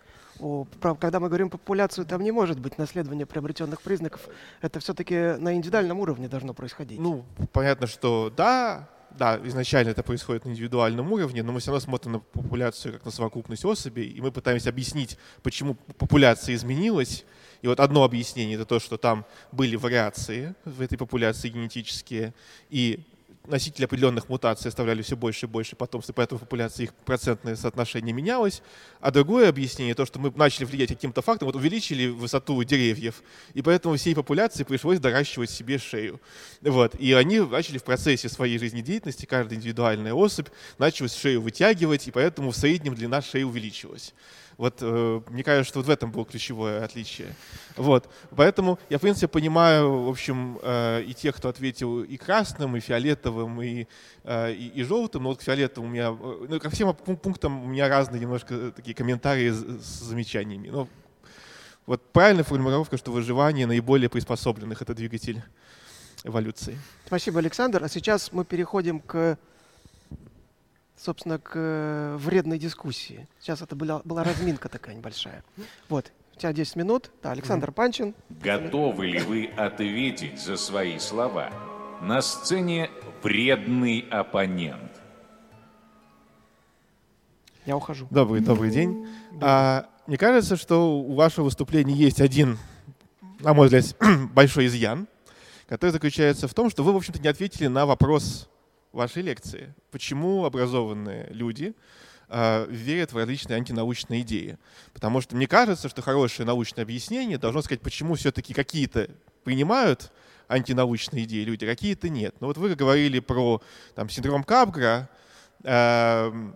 [0.99, 4.21] когда мы говорим популяцию, там не может быть наследования приобретенных признаков.
[4.61, 6.99] Это все-таки на индивидуальном уровне должно происходить.
[6.99, 11.81] Ну, понятно, что да, да, изначально это происходит на индивидуальном уровне, но мы все равно
[11.81, 17.25] смотрим на популяцию как на совокупность особей, и мы пытаемся объяснить, почему популяция изменилась.
[17.61, 22.33] И вот одно объяснение это то, что там были вариации в этой популяции генетические,
[22.69, 23.05] и
[23.47, 28.13] носители определенных мутаций оставляли все больше и больше потомства, поэтому в популяции их процентное соотношение
[28.13, 28.61] менялось.
[28.99, 33.23] А другое объяснение, то, что мы начали влиять каким-то фактом, вот увеличили высоту деревьев,
[33.53, 36.21] и поэтому всей популяции пришлось доращивать себе шею.
[36.61, 36.95] Вот.
[36.95, 42.51] И они начали в процессе своей жизнедеятельности, каждая индивидуальная особь начала шею вытягивать, и поэтому
[42.51, 44.13] в среднем длина шеи увеличилась.
[44.61, 47.33] Вот э, мне кажется, что вот в этом было ключевое отличие.
[47.77, 48.07] Вот.
[48.29, 52.79] Поэтому я, в принципе, понимаю, в общем, э, и тех, кто ответил и красным, и
[52.79, 53.87] фиолетовым, и,
[54.23, 55.23] э, и, и желтым.
[55.23, 58.93] Но вот к фиолетовым у меня, ну, ко всем пунктам у меня разные немножко такие
[58.93, 60.69] комментарии с, с замечаниями.
[60.69, 60.87] Но
[61.87, 65.41] вот правильная формулировка, что выживание наиболее приспособленных— это двигатель
[66.23, 66.77] эволюции.
[67.07, 67.83] Спасибо, Александр.
[67.83, 69.39] А сейчас мы переходим к
[71.01, 73.27] собственно, к э, вредной дискуссии.
[73.39, 75.43] Сейчас это была, была разминка такая небольшая.
[75.89, 77.11] Вот, у тебя 10 минут.
[77.23, 78.13] Да, Александр Панчин.
[78.29, 81.51] Готовы ли вы ответить за свои слова?
[82.01, 82.89] На сцене
[83.23, 84.91] вредный оппонент.
[87.65, 88.07] Я ухожу.
[88.09, 89.07] Добрый, добрый день.
[89.39, 92.57] А, мне кажется, что у вашего выступления есть один,
[93.39, 93.95] на мой взгляд,
[94.33, 95.07] большой изъян,
[95.67, 98.49] который заключается в том, что вы, в общем-то, не ответили на вопрос
[98.91, 99.73] вашей лекции.
[99.91, 101.73] Почему образованные люди
[102.29, 104.57] э, верят в различные антинаучные идеи?
[104.93, 109.09] Потому что мне кажется, что хорошее научное объяснение должно сказать, почему все-таки какие-то
[109.43, 110.11] принимают
[110.47, 112.35] антинаучные идеи люди, а какие-то нет.
[112.39, 113.61] Но вот вы говорили про
[113.95, 115.09] там, синдром Капгра,
[115.63, 116.51] э,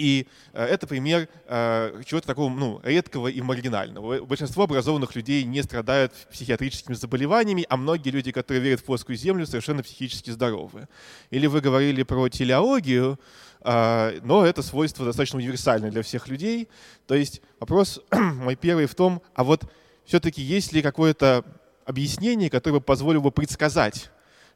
[0.00, 4.24] и э, это пример э, чего-то такого ну, редкого и маргинального.
[4.24, 9.46] Большинство образованных людей не страдают психиатрическими заболеваниями, а многие люди, которые верят в плоскую землю,
[9.46, 10.88] совершенно психически здоровы.
[11.30, 13.20] Или вы говорили про телеологию,
[13.60, 16.68] э, но это свойство достаточно универсальное для всех людей.
[17.06, 19.70] То есть вопрос мой первый в том, а вот
[20.06, 21.44] все-таки есть ли какое-то
[21.84, 24.10] объяснение, которое бы позволило бы предсказать,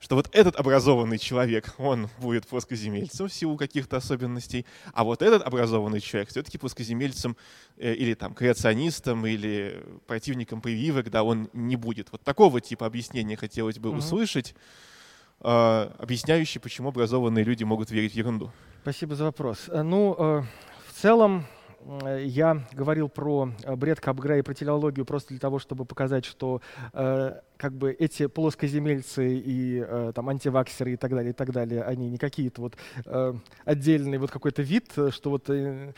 [0.04, 5.42] что вот этот образованный человек, он будет плоскоземельцем в силу каких-то особенностей, а вот этот
[5.42, 7.38] образованный человек все-таки плоскоземельцем
[7.78, 12.12] э, или там креационистом, или противником прививок, да, он не будет.
[12.12, 13.96] Вот такого типа объяснения хотелось бы mm-hmm.
[13.96, 14.54] услышать,
[15.40, 18.52] э, объясняющий, почему образованные люди могут верить в ерунду.
[18.82, 19.70] Спасибо за вопрос.
[19.70, 21.46] Э, ну, в целом,
[22.18, 26.60] я говорил про э, бред Капгра и про телеологию просто для того, чтобы показать, что
[26.92, 31.82] э, как бы эти плоскоземельцы и э, там антиваксеры и так далее, и так далее,
[31.82, 35.92] они не какие-то вот э, отдельный вот какой-то вид, что вот э,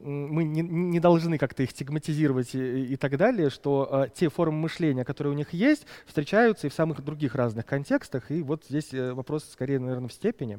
[0.00, 4.58] мы не, не должны как-то их стигматизировать и, и так далее, что э, те формы
[4.58, 8.30] мышления, которые у них есть, встречаются и в самых других разных контекстах.
[8.30, 10.58] И вот здесь э, вопрос скорее, наверное, в степени.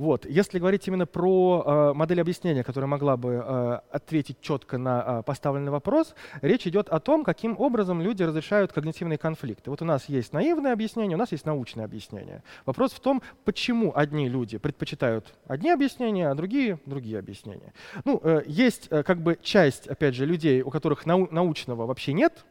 [0.00, 0.24] Вот.
[0.24, 5.22] Если говорить именно про э, модель объяснения, которая могла бы э, ответить четко на э,
[5.24, 9.68] поставленный вопрос, речь идет о том, каким образом люди разрешают когнитивные конфликты.
[9.68, 12.42] Вот у нас есть наивное объяснение, у нас есть научное объяснение.
[12.64, 17.74] Вопрос в том, почему одни люди предпочитают одни объяснения, а другие— другие объяснения.
[18.06, 22.14] Ну, э, есть э, как бы часть, опять же, людей, у которых нау научного вообще
[22.14, 22.46] нет,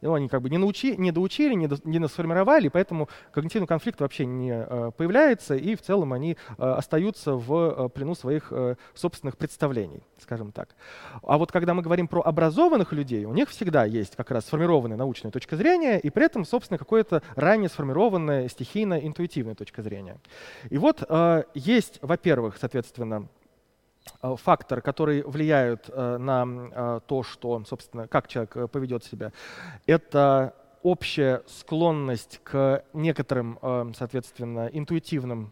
[0.00, 4.00] ну, они как бы не, научи, не доучили, не, до, не сформировали, поэтому когнитивный конфликт
[4.00, 8.52] вообще не э, появляется, и в целом они э, остаются в э, плену своих
[8.94, 10.74] собственных представлений, скажем так.
[11.22, 14.96] А вот когда мы говорим про образованных людей, у них всегда есть как раз сформированная
[14.96, 20.18] научная точка зрения, и при этом, собственно, какое-то ранее сформированная стихийно-интуитивная точка зрения.
[20.70, 21.02] И вот
[21.54, 23.28] есть, во-первых, соответственно,
[24.22, 29.32] Э, факторы, которые влияют э, на э, то, что, собственно, как человек поведет себя,
[29.86, 33.58] это общая склонность к некоторым,
[33.98, 35.50] соответственно, интуитивным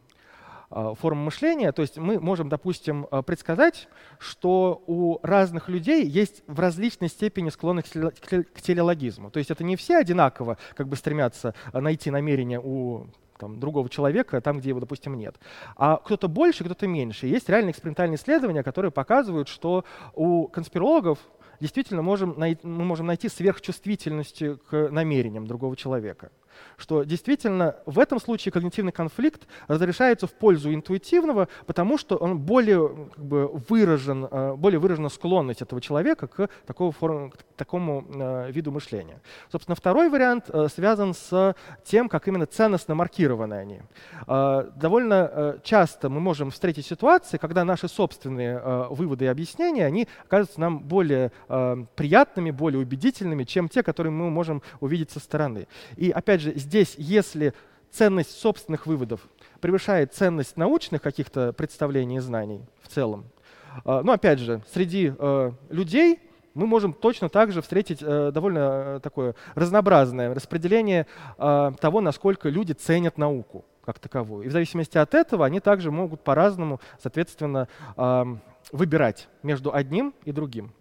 [0.70, 1.72] формы мышления.
[1.72, 3.88] То есть мы можем, допустим, предсказать,
[4.18, 9.32] что у разных людей есть в различной степени склонность к телеологизму.
[9.32, 13.08] То есть это не все одинаково как бы стремятся найти намерение у
[13.44, 15.36] там, другого человека там, где его, допустим, нет.
[15.76, 17.26] А кто-то больше, кто-то меньше.
[17.26, 21.18] Есть реальные экспериментальные исследования, которые показывают, что у конспирологов
[21.60, 26.30] действительно можем, мы можем найти сверхчувствительность к намерениям другого человека
[26.76, 33.08] что действительно в этом случае когнитивный конфликт разрешается в пользу интуитивного, потому что он более
[33.14, 38.50] как бы, выражен, э, более выражена склонность этого человека к, такого форм, к такому э,
[38.50, 39.20] виду мышления.
[39.50, 43.80] Собственно, второй вариант э, связан с тем, как именно ценностно маркированы они.
[44.26, 50.80] Довольно часто мы можем встретить ситуации, когда наши собственные выводы и объяснения, они кажутся нам
[50.80, 51.32] более
[51.94, 55.66] приятными, более убедительными, чем те, которые мы можем увидеть со стороны.
[55.96, 57.54] И опять же, здесь, если
[57.90, 59.20] ценность собственных выводов
[59.60, 63.26] превышает ценность научных каких-то представлений и знаний в целом,
[63.84, 66.20] а, ну, опять же, среди э, людей
[66.54, 72.72] мы можем точно так же встретить э, довольно э, такое разнообразное распределение того, насколько люди
[72.72, 74.46] ценят науку как таковую.
[74.46, 77.68] И в зависимости от этого они также могут по-разному, соответственно,
[78.72, 80.72] выбирать между одним и другим.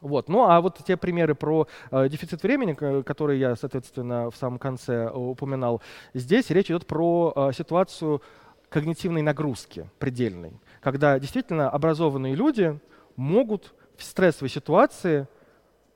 [0.00, 0.28] Вот.
[0.28, 5.04] Ну а вот те примеры про э, дефицит времени, которые я, соответственно, в самом конце
[5.04, 5.82] э, упоминал,
[6.14, 8.22] здесь речь идет про э, ситуацию
[8.68, 12.78] когнитивной нагрузки предельной, когда действительно образованные люди
[13.16, 15.26] могут в стрессовой ситуации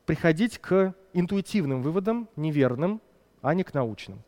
[0.04, 3.00] приходить к интуитивным выводам, неверным,
[3.40, 4.22] а не к научным.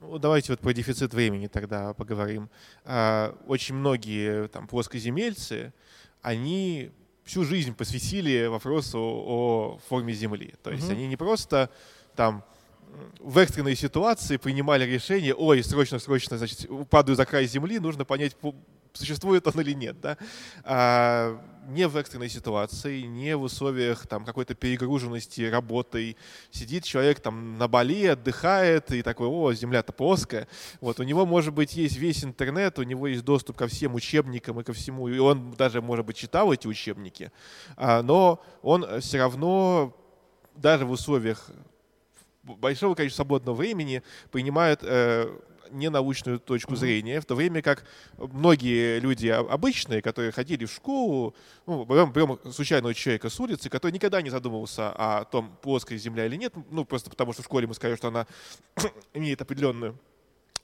[0.00, 2.50] Ну, давайте вот про дефицит времени тогда поговорим.
[2.84, 5.72] А, очень многие там плоскоземельцы,
[6.20, 6.90] они
[7.26, 10.54] всю жизнь посвятили вопросу о форме Земли.
[10.62, 10.92] То есть угу.
[10.92, 11.68] они не просто
[12.14, 12.44] там
[13.20, 18.36] в экстренной ситуации принимали решение, ой, срочно-срочно, значит, падаю за край Земли, нужно понять,
[18.96, 20.16] существует он или нет, да,
[20.64, 26.16] а, не в экстренной ситуации, не в условиях там какой-то перегруженности работой.
[26.50, 30.46] Сидит человек там на Бали, отдыхает и такой, о, земля-то плоская.
[30.80, 34.60] Вот у него, может быть, есть весь интернет, у него есть доступ ко всем учебникам
[34.60, 37.32] и ко всему, и он даже, может быть, читал эти учебники,
[37.76, 39.96] а, но он все равно
[40.54, 41.50] даже в условиях
[42.54, 45.28] большого количества свободного времени принимает э,
[45.70, 47.84] ненаучную точку зрения, в то время как
[48.16, 51.34] многие люди обычные, которые ходили в школу,
[51.66, 56.26] ну, берем, берем случайного человека с улицы, который никогда не задумывался о том, плоская Земля
[56.26, 58.26] или нет, ну, просто потому что в школе мы сказали, что она
[59.14, 59.98] имеет определенную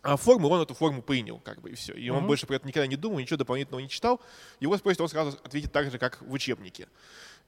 [0.02, 1.94] а форму, он эту форму принял, как бы, и все.
[1.94, 2.26] И он uh-huh.
[2.26, 4.20] больше про это никогда не думал, ничего дополнительного не читал.
[4.58, 6.88] Его спросят, он сразу ответит так же, как в учебнике.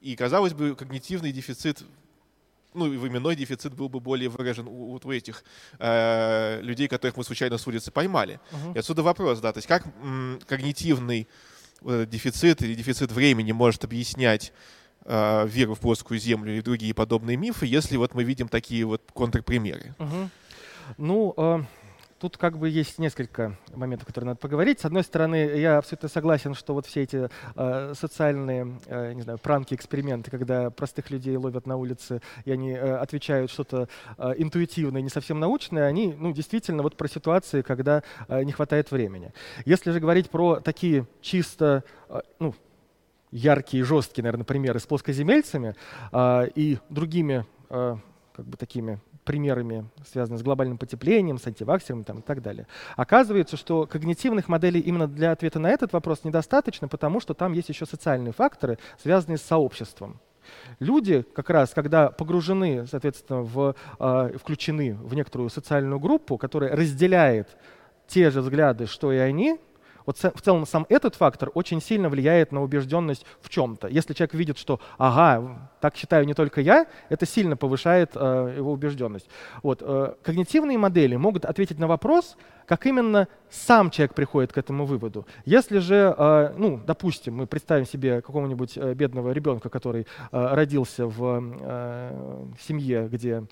[0.00, 1.82] И, казалось бы, когнитивный дефицит
[2.74, 5.44] ну, и временной дефицит был бы более выражен у, у этих
[5.78, 8.40] э, людей, которых мы случайно с улицы поймали.
[8.50, 8.74] Uh-huh.
[8.74, 11.28] И отсюда вопрос, да, то есть как м, когнитивный
[11.82, 14.52] э, дефицит или дефицит времени может объяснять
[15.04, 19.02] э, веру в плоскую землю и другие подобные мифы, если вот мы видим такие вот
[19.12, 19.94] контрпримеры?
[19.98, 20.28] Uh-huh.
[20.98, 21.60] Ну, э,
[22.24, 24.80] Тут как бы есть несколько моментов, которые надо поговорить.
[24.80, 29.38] С одной стороны, я абсолютно согласен, что вот все эти э, социальные, э, не знаю,
[29.38, 35.02] пранки, эксперименты, когда простых людей ловят на улице, и они э, отвечают что-то э, интуитивное,
[35.02, 39.34] не совсем научное, они, ну, действительно вот про ситуации, когда э, не хватает времени.
[39.66, 42.54] Если же говорить про такие чисто, э, ну,
[43.32, 45.74] яркие, жесткие, наверное, примеры с плоскоземельцами
[46.10, 47.96] э, и другими э,
[48.34, 52.66] как бы такими примерами, связанными с глобальным потеплением, с антиваксерами там, и так далее.
[52.96, 57.68] Оказывается, что когнитивных моделей именно для ответа на этот вопрос недостаточно, потому что там есть
[57.68, 60.20] еще социальные факторы, связанные с сообществом.
[60.78, 67.56] Люди, как раз, когда погружены, соответственно, в, э, включены в некоторую социальную группу, которая разделяет
[68.06, 69.58] те же взгляды, что и они,
[70.06, 73.88] вот в целом сам этот фактор очень сильно влияет на убежденность в чем-то.
[73.88, 78.72] Если человек видит, что ага, так считаю не только я, это сильно повышает э, его
[78.72, 79.28] убежденность.
[79.62, 84.84] Вот, э, когнитивные модели могут ответить на вопрос, как именно сам человек приходит к этому
[84.84, 85.26] выводу.
[85.44, 91.06] Если же, э, ну, допустим, мы представим себе какого-нибудь э, бедного ребенка, который э, родился
[91.06, 91.24] в
[92.60, 93.44] семье, где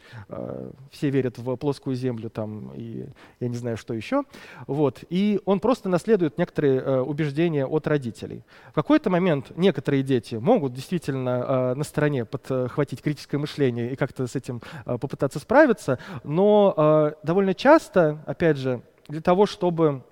[0.90, 3.06] все верят в плоскую землю там и
[3.40, 4.22] я не знаю что еще,
[4.66, 8.44] вот, и он просто наследует некоторые убеждения от родителей.
[8.70, 14.36] В какой-то момент некоторые дети могут действительно на стороне подхватить критическое мышление и как-то с
[14.36, 18.82] этим попытаться справиться, но довольно часто, опять же,
[19.12, 20.02] для того, чтобы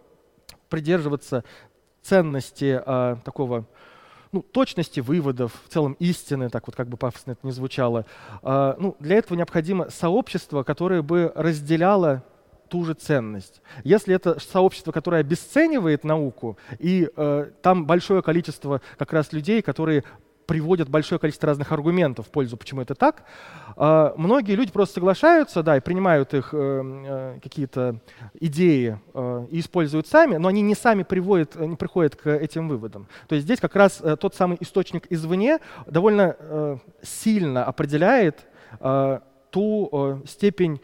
[0.68, 1.42] придерживаться
[2.02, 3.64] ценности э, такого
[4.30, 8.04] ну, точности выводов, в целом истины, так вот как бы пафосно это не звучало,
[8.42, 12.22] э, ну, для этого необходимо сообщество, которое бы разделяло
[12.68, 13.62] ту же ценность.
[13.84, 20.04] Если это сообщество, которое обесценивает науку, и э, там большое количество как раз людей, которые
[20.50, 23.22] приводят большое количество разных аргументов в пользу, почему это так.
[23.76, 28.00] А, многие люди просто соглашаются, да, и принимают их э, э, какие-то
[28.34, 33.06] идеи э, и используют сами, но они не сами приводят, не приходят к этим выводам.
[33.28, 38.44] То есть здесь как раз тот самый источник извне довольно сильно определяет
[39.50, 40.80] ту степень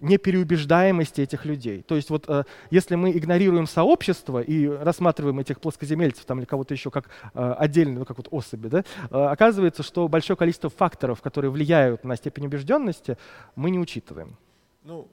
[0.00, 1.82] непереубеждаемости этих людей.
[1.82, 6.74] То есть вот э, если мы игнорируем сообщество и рассматриваем этих плоскоземельцев там, или кого-то
[6.74, 11.20] еще как э, отдельные, ну как вот особи, да, э, оказывается, что большое количество факторов,
[11.22, 13.16] которые влияют на степень убежденности,
[13.56, 14.36] мы не учитываем.
[14.84, 15.08] Ну,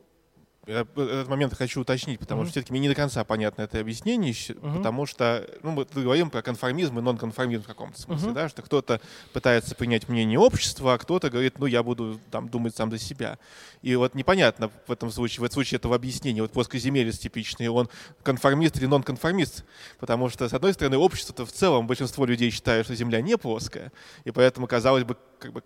[0.67, 2.45] этот момент хочу уточнить, потому mm-hmm.
[2.45, 4.77] что все-таки мне не до конца понятно это объяснение, mm-hmm.
[4.77, 8.33] потому что ну, мы говорим про конформизм и нонконформизм в каком-то смысле, mm-hmm.
[8.33, 9.01] да, что кто-то
[9.33, 13.39] пытается принять мнение общества, а кто-то говорит, ну, я буду там думать сам за себя.
[13.81, 17.89] И вот непонятно в этом случае, в этом случае этого объяснения, вот плоскоземелец типичный, он
[18.23, 19.63] конформист или нонконформист,
[19.99, 23.91] потому что, с одной стороны, общество-то в целом, большинство людей считает, что Земля не плоская,
[24.25, 25.63] и поэтому, казалось бы, как бы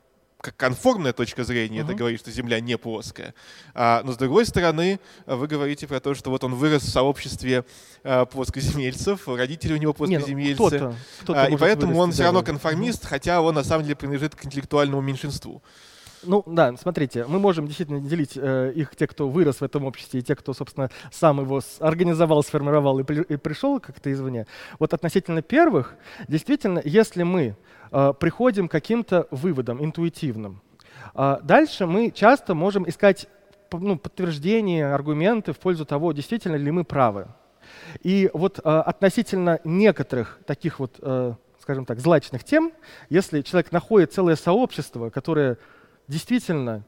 [0.58, 1.86] конформная точка зрения, uh-huh.
[1.86, 3.34] это говорит, что Земля не плоская.
[3.74, 7.64] А, но с другой стороны, вы говорите про то, что вот он вырос в сообществе
[8.04, 10.50] а, плоскоземельцев, родители у него ну, плоскоземельцы.
[10.50, 13.10] Не, кто-то, кто-то а, и поэтому он все равно конформист, uh-huh.
[13.10, 15.62] хотя он на самом деле принадлежит к интеллектуальному меньшинству.
[16.24, 20.20] Ну да, смотрите, мы можем действительно делить э, их, те, кто вырос в этом обществе,
[20.20, 24.46] и те, кто, собственно, сам его организовал, сформировал и, при, и пришел как-то извне.
[24.80, 25.96] Вот относительно первых,
[26.28, 27.56] действительно, если мы
[27.92, 30.62] Э, приходим к каким-то выводам интуитивным.
[31.14, 33.28] А дальше мы часто можем искать
[33.72, 37.28] ну, подтверждения, аргументы в пользу того, действительно ли мы правы.
[38.02, 42.72] И вот э, относительно некоторых таких вот, э, скажем так, злачных тем,
[43.10, 45.58] если человек находит целое сообщество, которое
[46.08, 46.84] действительно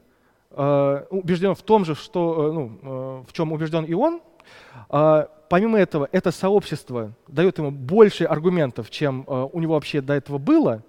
[0.50, 4.20] убежден в том же, что, ну, в чем убежден и он,
[4.88, 10.84] помимо этого, это сообщество дает ему больше аргументов, чем у него вообще до этого было,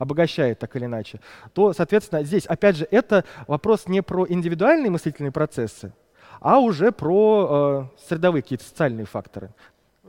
[0.00, 1.20] обогащает так или иначе,
[1.52, 5.92] то, соответственно, здесь, опять же, это вопрос не про индивидуальные мыслительные процессы,
[6.40, 9.50] а уже про э, средовые какие-то социальные факторы.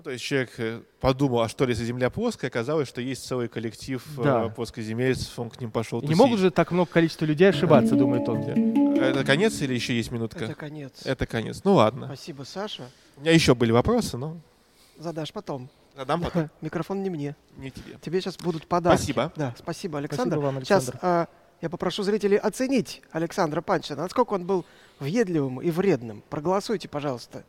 [0.01, 3.47] Ну, то есть человек э, подумал, а что если Земля плоская, оказалось, что есть целый
[3.47, 4.49] коллектив э, да.
[4.49, 6.09] плоскоземельцев, он к ним пошел тусить.
[6.09, 8.41] Не могут же так много количества людей ошибаться, думает он.
[8.97, 10.45] Это конец или еще есть минутка?
[10.45, 11.05] Это конец.
[11.05, 11.61] Это конец.
[11.63, 12.07] Ну ладно.
[12.07, 12.89] Спасибо, Саша.
[13.15, 14.37] У меня еще были вопросы, но...
[14.97, 15.69] Задашь потом.
[15.95, 16.49] Задам потом.
[16.61, 17.35] Микрофон не мне.
[17.57, 17.99] Не тебе.
[18.01, 18.97] Тебе сейчас будут подарки.
[18.97, 19.31] Спасибо.
[19.35, 20.31] Да, спасибо, Александр.
[20.31, 20.83] Спасибо вам, Александр.
[20.83, 21.27] Сейчас а,
[21.61, 24.65] я попрошу зрителей оценить Александра Панчина, насколько он был
[24.99, 26.23] въедливым и вредным.
[26.27, 27.43] Проголосуйте, пожалуйста,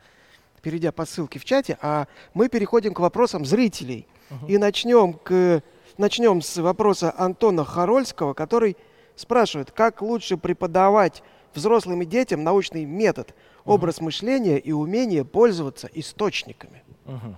[0.63, 1.77] перейдя по ссылке в чате.
[1.83, 4.07] А мы переходим к вопросам зрителей.
[4.31, 4.47] Угу.
[4.47, 5.63] И начнем, к,
[5.99, 8.77] начнем с вопроса Антона Харольского, который
[9.17, 11.23] спрашивает, как лучше преподавать
[11.55, 13.35] взрослым и детям научный метод,
[13.65, 14.07] образ угу.
[14.07, 16.83] мышления и умение пользоваться источниками.
[17.05, 17.37] Угу.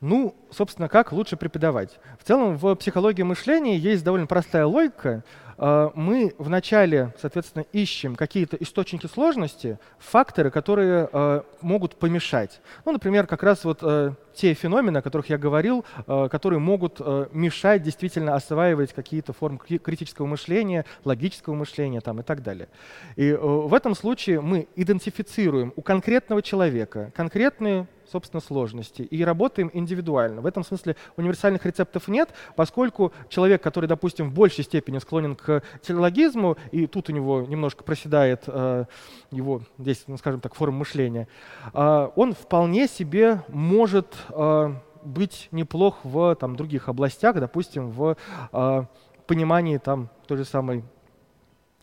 [0.00, 1.98] Ну, собственно, как лучше преподавать?
[2.20, 5.24] В целом, в психологии мышления есть довольно простая логика.
[5.58, 12.60] А, мы вначале, соответственно, ищем какие-то источники сложности, факторы, которые а, могут помешать.
[12.84, 17.00] Ну, например, как раз вот а, те феномены, о которых я говорил, которые могут
[17.32, 22.68] мешать действительно осваивать какие-то формы критического мышления, логического мышления там, и так далее.
[23.16, 30.40] И в этом случае мы идентифицируем у конкретного человека конкретные собственно, сложности и работаем индивидуально.
[30.40, 35.62] В этом смысле универсальных рецептов нет, поскольку человек, который, допустим, в большей степени склонен к
[35.82, 38.84] телологизму, и тут у него немножко проседает э,
[39.30, 41.28] его, здесь, ну, скажем так, форма мышления,
[41.72, 48.16] э, он вполне себе может э, быть неплох в там, других областях, допустим, в
[48.52, 48.84] э,
[49.26, 50.84] понимании там, той же самой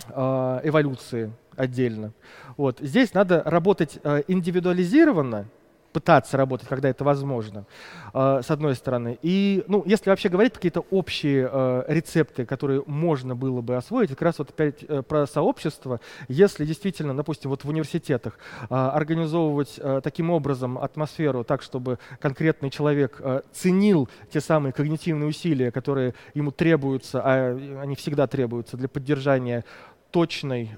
[0.09, 2.13] э, эволюции отдельно.
[2.57, 2.79] Вот.
[2.79, 5.45] Здесь надо работать э, индивидуализированно,
[5.93, 7.65] пытаться работать, когда это возможно,
[8.13, 9.19] э, с одной стороны.
[9.21, 14.21] И, ну, если вообще говорить какие-то общие э, рецепты, которые можно было бы освоить, как
[14.23, 18.39] раз вот опять э, про сообщество, если действительно, допустим, вот в университетах
[18.69, 23.21] организовывать таким образом атмосферу так, чтобы конкретный человек
[23.51, 29.63] ценил те самые когнитивные усилия, которые ему требуются, а они всегда требуются для поддержания
[30.11, 30.71] точной,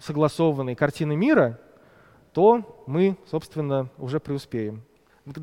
[0.00, 1.58] согласованной картины мира,
[2.32, 4.82] то мы, собственно, уже преуспеем.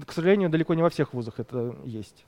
[0.06, 2.26] К сожалению, далеко не во всех вузах это есть.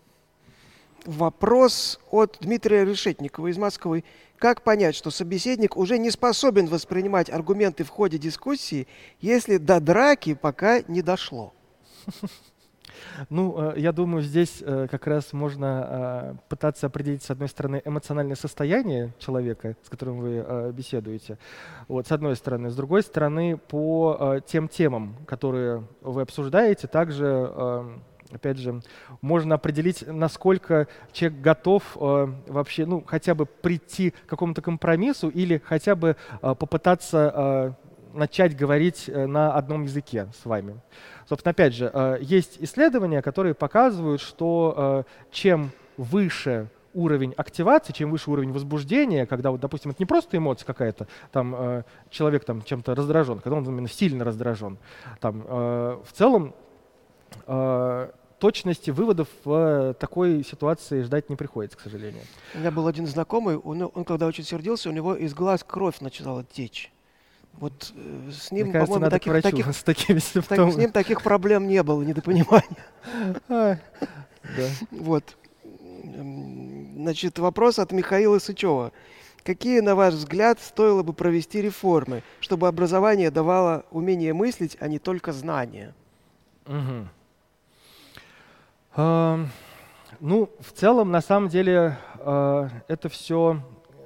[1.06, 4.04] Вопрос от Дмитрия Решетникова из Москвы.
[4.38, 8.88] Как понять, что собеседник уже не способен воспринимать аргументы в ходе дискуссии,
[9.22, 11.54] если до драки пока не дошло?
[13.30, 19.76] Ну, я думаю, здесь как раз можно пытаться определить, с одной стороны, эмоциональное состояние человека,
[19.84, 21.38] с которым вы беседуете,
[21.88, 22.70] вот, с одной стороны.
[22.70, 28.00] С другой стороны, по тем темам, которые вы обсуждаете, также
[28.32, 28.82] опять же,
[29.22, 35.62] можно определить, насколько человек готов э, вообще, ну, хотя бы прийти к какому-то компромиссу или
[35.64, 40.80] хотя бы э, попытаться э, начать говорить э, на одном языке с вами.
[41.28, 48.12] Собственно, опять же, э, есть исследования, которые показывают, что э, чем выше уровень активации, чем
[48.12, 52.62] выше уровень возбуждения, когда, вот, допустим, это не просто эмоция какая-то, там э, человек там
[52.62, 54.78] чем-то раздражен, когда он именно сильно раздражен,
[55.20, 56.54] там э, в целом
[57.46, 62.24] э, точности выводов в такой ситуации ждать не приходится, к сожалению.
[62.56, 66.00] У меня был один знакомый, он, он когда очень сердился, у него из глаз кровь
[66.00, 66.92] начала течь.
[67.60, 71.84] Вот э, с ним, по-моему, таких, таких, с, такими так, с ним таких проблем не
[71.84, 72.64] было, недопонимания.
[73.50, 73.78] А,
[74.92, 75.36] вот.
[76.96, 78.92] Значит, вопрос от Михаила Сычева.
[79.44, 85.00] Какие, на ваш взгляд, стоило бы провести реформы, чтобы образование давало умение мыслить, а не
[85.00, 85.96] только знания?
[86.66, 87.08] Угу.
[90.20, 93.62] Ну, в целом, на самом деле, а, это все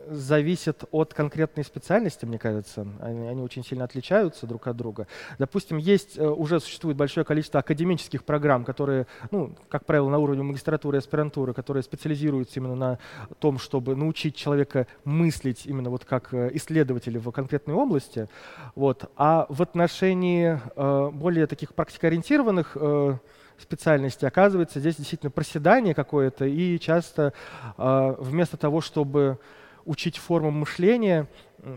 [0.08, 2.88] зависит от конкретной специальности, мне кажется.
[3.00, 5.08] Они, они очень сильно отличаются друг от друга.
[5.40, 10.44] Допустим, есть, э, уже существует большое количество академических программ, которые, ну, как правило, на уровне
[10.44, 13.00] магистратуры и аспирантуры, которые специализируются именно на
[13.40, 18.28] том, чтобы научить человека мыслить именно вот как э, исследователь в конкретной области.
[18.76, 19.10] Вот.
[19.16, 23.18] А в отношении э, более таких практикоориентированных э,
[23.58, 27.34] специальности, оказывается, здесь действительно проседание какое-то, и часто
[27.78, 29.40] э, вместо того, чтобы
[29.86, 31.28] учить формам мышления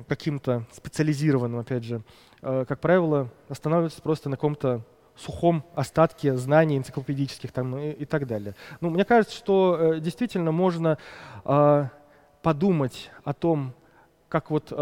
[0.08, 2.02] каким-то специализированным, опять же,
[2.42, 4.82] э, как правило, останавливаются просто на каком-то
[5.16, 8.54] сухом остатке знаний энциклопедических там, и, и так далее.
[8.80, 10.98] Ну, мне кажется, что э, действительно можно
[11.44, 11.88] э,
[12.42, 13.74] подумать о том,
[14.28, 14.72] как вот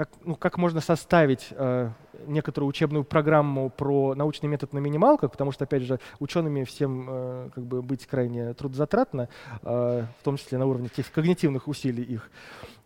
[0.00, 1.90] как, ну, как можно составить э,
[2.26, 7.50] некоторую учебную программу про научный метод на минималках, потому что, опять же, учеными всем э,
[7.54, 9.28] как бы быть крайне трудозатратно,
[9.62, 12.30] э, в том числе на уровне тех когнитивных усилий их.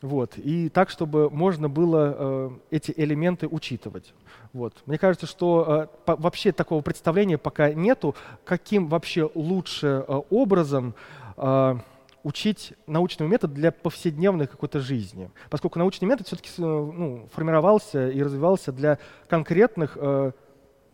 [0.03, 0.33] Вот.
[0.39, 4.13] И так, чтобы можно было э, эти элементы учитывать.
[4.53, 4.75] Вот.
[4.85, 10.97] Мне кажется, что э, по, вообще такого представления пока нету, каким вообще лучше э, образом
[11.37, 11.77] э,
[12.25, 18.21] учить научный метод для повседневной какой-то жизни, поскольку научный метод все-таки э, ну, формировался и
[18.23, 18.99] развивался для
[19.29, 20.33] конкретных э,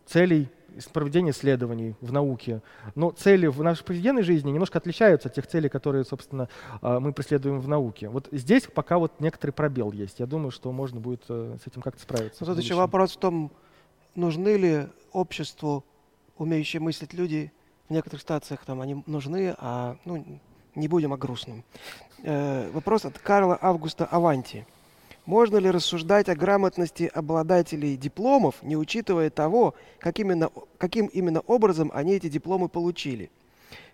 [0.05, 0.49] целей
[0.93, 2.61] проведения исследований в науке.
[2.95, 6.49] Но цели в нашей повседневной жизни немножко отличаются от тех целей, которые, собственно,
[6.81, 8.09] э, мы преследуем в науке.
[8.09, 10.19] Вот здесь пока вот некоторый пробел есть.
[10.19, 12.45] Я думаю, что можно будет э, с этим как-то справиться.
[12.45, 13.51] Но тут еще вопрос в том,
[14.15, 15.85] нужны ли обществу
[16.37, 17.51] умеющие мыслить люди
[17.87, 20.25] в некоторых ситуациях там они нужны, а ну,
[20.75, 21.63] не будем о грустном.
[22.23, 24.65] Э, вопрос от Карла Августа Аванти.
[25.25, 31.91] Можно ли рассуждать о грамотности обладателей дипломов, не учитывая того, как именно, каким именно образом
[31.93, 33.29] они эти дипломы получили?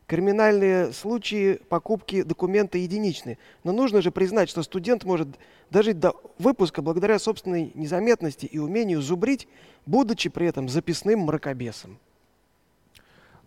[0.07, 5.27] Криминальные случаи покупки документа единичны, но нужно же признать, что студент может
[5.69, 9.49] дожить до выпуска благодаря собственной незаметности и умению зубрить,
[9.85, 11.99] будучи при этом записным мракобесом.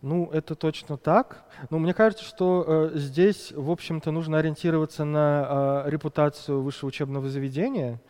[0.03, 1.45] Ну, это точно так.
[1.69, 7.29] Но мне кажется, что э, здесь, в общем-то, нужно ориентироваться на э, репутацию высшего учебного
[7.29, 8.01] заведения,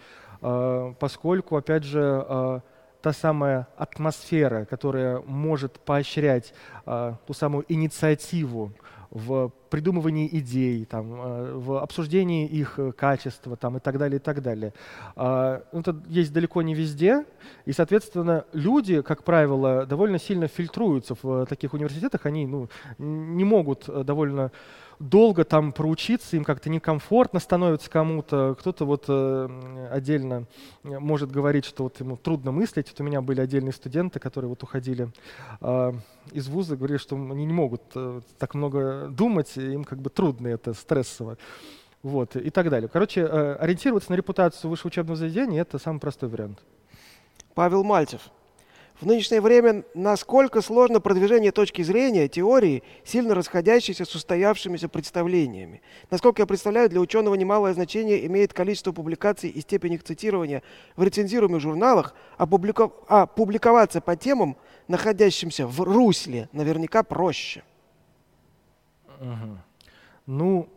[0.40, 2.60] э, поскольку, опять же, э,
[3.02, 6.54] та самая атмосфера, которая может поощрять
[6.86, 8.72] э, ту самую инициативу
[9.10, 14.22] в придумывании идей, там, э, в обсуждении их э, качества там, и так далее, и
[14.22, 14.72] так далее.
[15.16, 17.24] А, ну, это есть далеко не везде,
[17.64, 23.88] и, соответственно, люди, как правило, довольно сильно фильтруются в таких университетах, они ну, не могут
[23.88, 24.52] э, довольно
[25.00, 28.54] долго там проучиться, им как-то некомфортно становится кому-то.
[28.58, 30.44] Кто-то вот э, отдельно
[30.82, 32.90] может говорить, что вот ему трудно мыслить.
[32.90, 35.08] Вот у меня были отдельные студенты, которые вот уходили
[35.60, 35.92] э,
[36.32, 40.48] из вуза, говорили, что они не могут э, так много думать, им как бы трудно
[40.48, 41.38] это, стрессово.
[42.02, 42.88] Вот, и так далее.
[42.88, 46.62] Короче, э, ориентироваться на репутацию высшего учебного заведения– это самый простой вариант.
[47.54, 48.20] Павел Мальцев–
[49.00, 55.80] в нынешнее время насколько сложно продвижение точки зрения, теории, сильно расходящейся с устоявшимися представлениями.
[56.10, 60.62] Насколько я представляю, для ученого немалое значение имеет количество публикаций и степень их цитирования
[60.96, 62.90] в рецензируемых журналах, а, публика...
[63.08, 67.62] а публиковаться по темам, находящимся в русле, наверняка проще.
[69.18, 69.58] Угу.
[70.26, 70.68] Ну,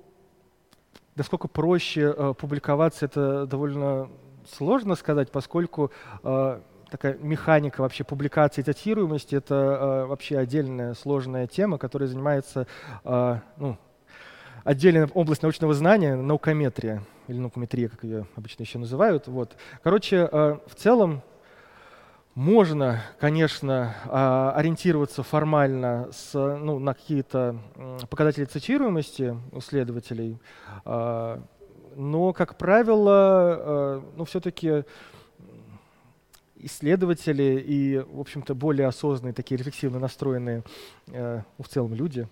[1.15, 4.09] насколько проще э, публиковаться, это довольно
[4.49, 5.91] сложно сказать, поскольку
[6.24, 6.59] э,
[6.93, 12.67] такая механика вообще публикации датируемости— это э, вообще отдельная сложная тема, которая занимается
[13.03, 13.77] э, ну,
[14.63, 19.27] отдельная область научного знания, наукометрия, или наукометрия, как ее обычно еще называют.
[19.27, 19.55] Вот.
[19.81, 21.23] Короче, э, в целом
[22.35, 27.57] можно, конечно, э, ориентироваться формально с, ну, на какие-то
[28.07, 30.37] показатели цитируемости у следователей,
[30.85, 31.39] э,
[31.95, 34.83] но, как правило, э, ну, все-таки
[36.64, 40.64] исследователи и, в общем-то, более осознанные, такие рефлексивно настроенные
[41.07, 42.28] э, в целом люди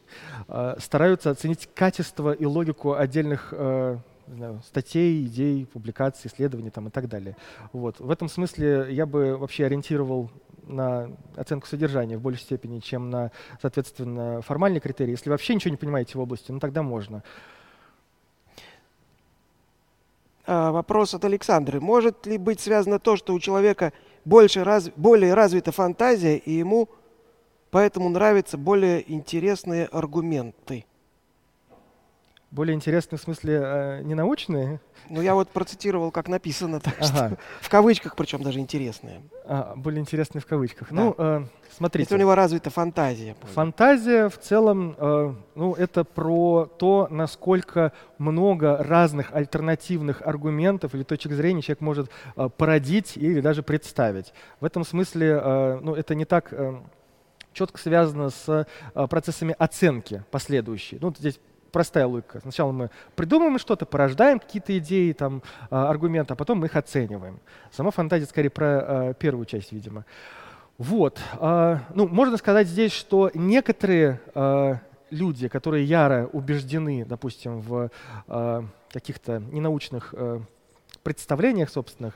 [0.47, 6.91] э, стараются оценить качество и логику отдельных э, знаю, статей, идей, публикаций, исследований там, и
[6.91, 7.35] так далее.
[7.73, 7.99] Вот.
[7.99, 10.29] В этом смысле я бы вообще ориентировал
[10.63, 15.11] на оценку содержания в большей степени, чем на, соответственно, формальные критерии.
[15.11, 17.23] Если вообще ничего не понимаете в области, ну тогда можно.
[20.45, 21.79] А, вопрос от Александры.
[21.79, 23.93] Может ли быть связано то, что у человека
[24.25, 26.89] больше раз, более развита фантазия, и ему
[27.71, 30.85] поэтому нравятся более интересные аргументы.
[32.51, 34.81] Более интересные в смысле э, не научные?
[35.09, 37.05] Ну, я вот процитировал, как написано, так ага.
[37.05, 39.21] что в кавычках, причем даже интересные.
[39.45, 40.89] А, более интересные в кавычках.
[40.89, 40.95] Да.
[40.95, 42.03] Ну, э, смотрите.
[42.03, 43.37] Если у него развита фантазия.
[43.53, 51.31] Фантазия в целом, э, ну, это про то, насколько много разных альтернативных аргументов или точек
[51.31, 54.33] зрения человек может э, породить или даже представить.
[54.59, 56.51] В этом смысле, э, ну, это не так...
[56.51, 56.81] Э,
[57.53, 58.47] четко связано с
[58.95, 60.97] э, процессами оценки последующей.
[61.01, 61.37] Ну, здесь
[61.71, 62.39] простая логика.
[62.41, 67.39] Сначала мы придумываем что-то, порождаем какие-то идеи, там, а, аргументы, а потом мы их оцениваем.
[67.71, 70.05] Сама фантазия скорее про а, первую часть, видимо.
[70.77, 71.19] Вот.
[71.39, 74.19] А, ну, можно сказать здесь, что некоторые
[75.09, 77.89] люди, которые яро убеждены, допустим, в
[78.93, 80.13] каких-то ненаучных
[81.03, 82.13] представлениях собственных,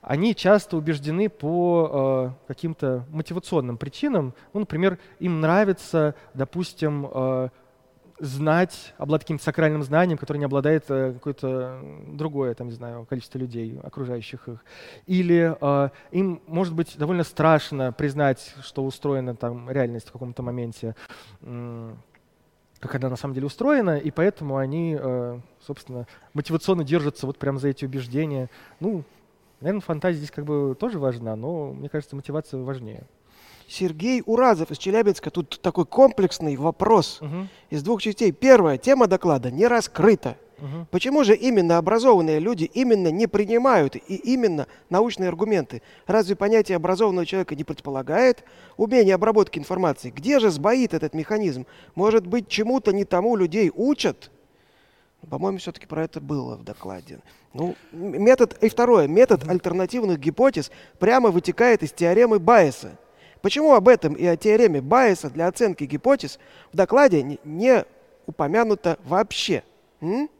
[0.00, 4.34] они часто убеждены по э, каким-то мотивационным причинам.
[4.52, 7.48] Ну, например, им нравится, допустим, э,
[8.22, 13.36] знать, обладать каким-то сакральным знанием, которое не обладает э, какое-то другое, там, не знаю, количество
[13.36, 14.64] людей, окружающих их.
[15.06, 20.94] Или э, им, может быть, довольно страшно признать, что устроена там реальность в каком-то моменте,
[21.40, 21.94] э,
[22.78, 27.58] как она на самом деле устроена, и поэтому они, э, собственно, мотивационно держатся вот прямо
[27.58, 28.48] за эти убеждения.
[28.78, 29.02] Ну,
[29.60, 33.02] наверное, фантазия здесь как бы тоже важна, но мне кажется, мотивация важнее.
[33.68, 35.30] Сергей Уразов из Челябинска.
[35.30, 37.48] Тут такой комплексный вопрос угу.
[37.70, 38.32] из двух частей.
[38.32, 40.36] Первая тема доклада не раскрыта.
[40.58, 40.86] Угу.
[40.90, 45.82] Почему же именно образованные люди именно не принимают и именно научные аргументы?
[46.06, 48.44] Разве понятие образованного человека не предполагает
[48.76, 50.10] умение обработки информации?
[50.10, 51.66] Где же сбоит этот механизм?
[51.96, 54.30] Может быть, чему-то не тому людей учат?
[55.28, 57.20] По-моему, все-таки про это было в докладе.
[57.54, 62.98] Ну, метод, и второе, метод альтернативных гипотез прямо вытекает из теоремы Байеса.
[63.42, 66.38] Почему об этом и о теореме Байеса для оценки гипотез
[66.72, 67.84] в докладе не,
[68.26, 69.64] упомянуто вообще?
[70.00, 70.30] М?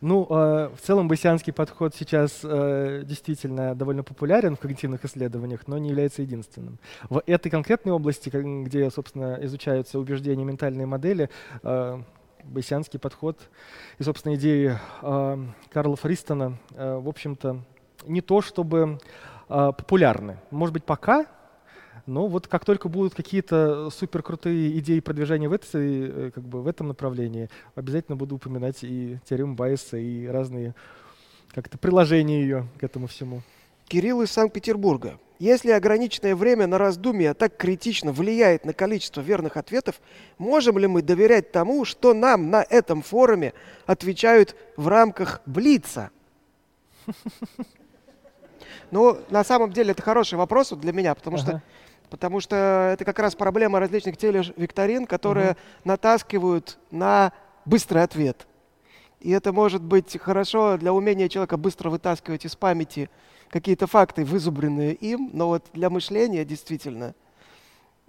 [0.00, 5.78] Ну, э, в целом байсианский подход сейчас э, действительно довольно популярен в когнитивных исследованиях, но
[5.78, 6.78] не является единственным.
[7.08, 11.30] В этой конкретной области, где, собственно, изучаются убеждения ментальные модели,
[11.62, 12.02] э,
[12.44, 13.38] байсианский подход
[13.98, 17.62] и, собственно, идеи э, Карла Фристона, э, в общем-то,
[18.06, 18.98] не то чтобы
[19.48, 20.38] популярны.
[20.50, 21.26] Может быть, пока,
[22.06, 26.68] но вот как только будут какие-то суперкрутые идеи продвижения в, этой, э, как бы в
[26.68, 30.74] этом направлении, обязательно буду упоминать и теорему Байеса, и разные
[31.52, 33.42] как-то приложения ее к этому всему.
[33.88, 35.18] Кирилл из Санкт-Петербурга.
[35.38, 40.00] Если ограниченное время на раздумье так критично влияет на количество верных ответов,
[40.38, 43.52] можем ли мы доверять тому, что нам на этом форуме
[43.84, 46.10] отвечают в рамках Блица?
[48.90, 51.46] Ну, на самом деле, это хороший вопрос для меня, потому ага.
[51.46, 51.62] что
[52.10, 55.58] Потому что это как раз проблема различных телевикторин, которые угу.
[55.84, 57.32] натаскивают на
[57.64, 58.46] быстрый ответ.
[59.20, 63.10] И это может быть хорошо для умения человека быстро вытаскивать из памяти
[63.48, 67.14] какие-то факты, вызубренные им, но вот для мышления действительно.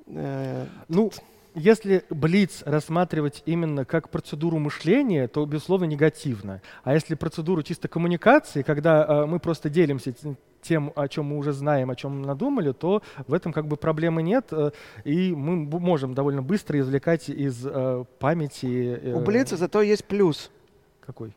[0.06, 1.24] Э, ну, тут
[1.58, 6.62] если Блиц рассматривать именно как процедуру мышления, то, безусловно, негативно.
[6.84, 10.14] А если процедуру чисто коммуникации, когда э, мы просто делимся
[10.62, 14.22] тем, о чем мы уже знаем, о чем надумали, то в этом как бы проблемы
[14.22, 14.72] нет, э,
[15.04, 19.00] и мы можем довольно быстро извлекать из э, памяти.
[19.02, 20.52] Э, У Блица зато есть плюс.
[21.04, 21.34] Какой?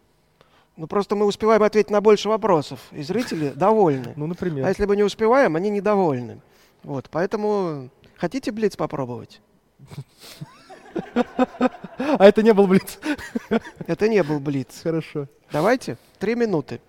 [0.76, 4.12] Ну, просто мы успеваем ответить на больше вопросов, и зрители довольны.
[4.16, 4.66] Ну, например.
[4.66, 6.40] А если мы не успеваем, они недовольны.
[6.82, 9.40] Вот, поэтому хотите Блиц попробовать?
[11.98, 12.98] А это не был Блиц?
[13.86, 14.80] Это не был Блиц.
[14.82, 15.26] Хорошо.
[15.52, 16.80] Давайте, три минуты.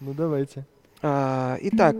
[0.00, 0.64] Ну, давайте.
[1.02, 1.96] А, итак,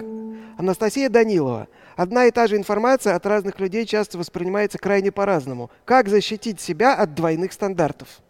[0.56, 1.68] Анастасия Данилова.
[1.96, 5.70] Одна и та же информация от разных людей часто воспринимается крайне по-разному.
[5.84, 8.20] Как защитить себя от двойных стандартов?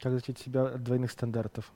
[0.00, 1.70] Как защитить себя от двойных стандартов?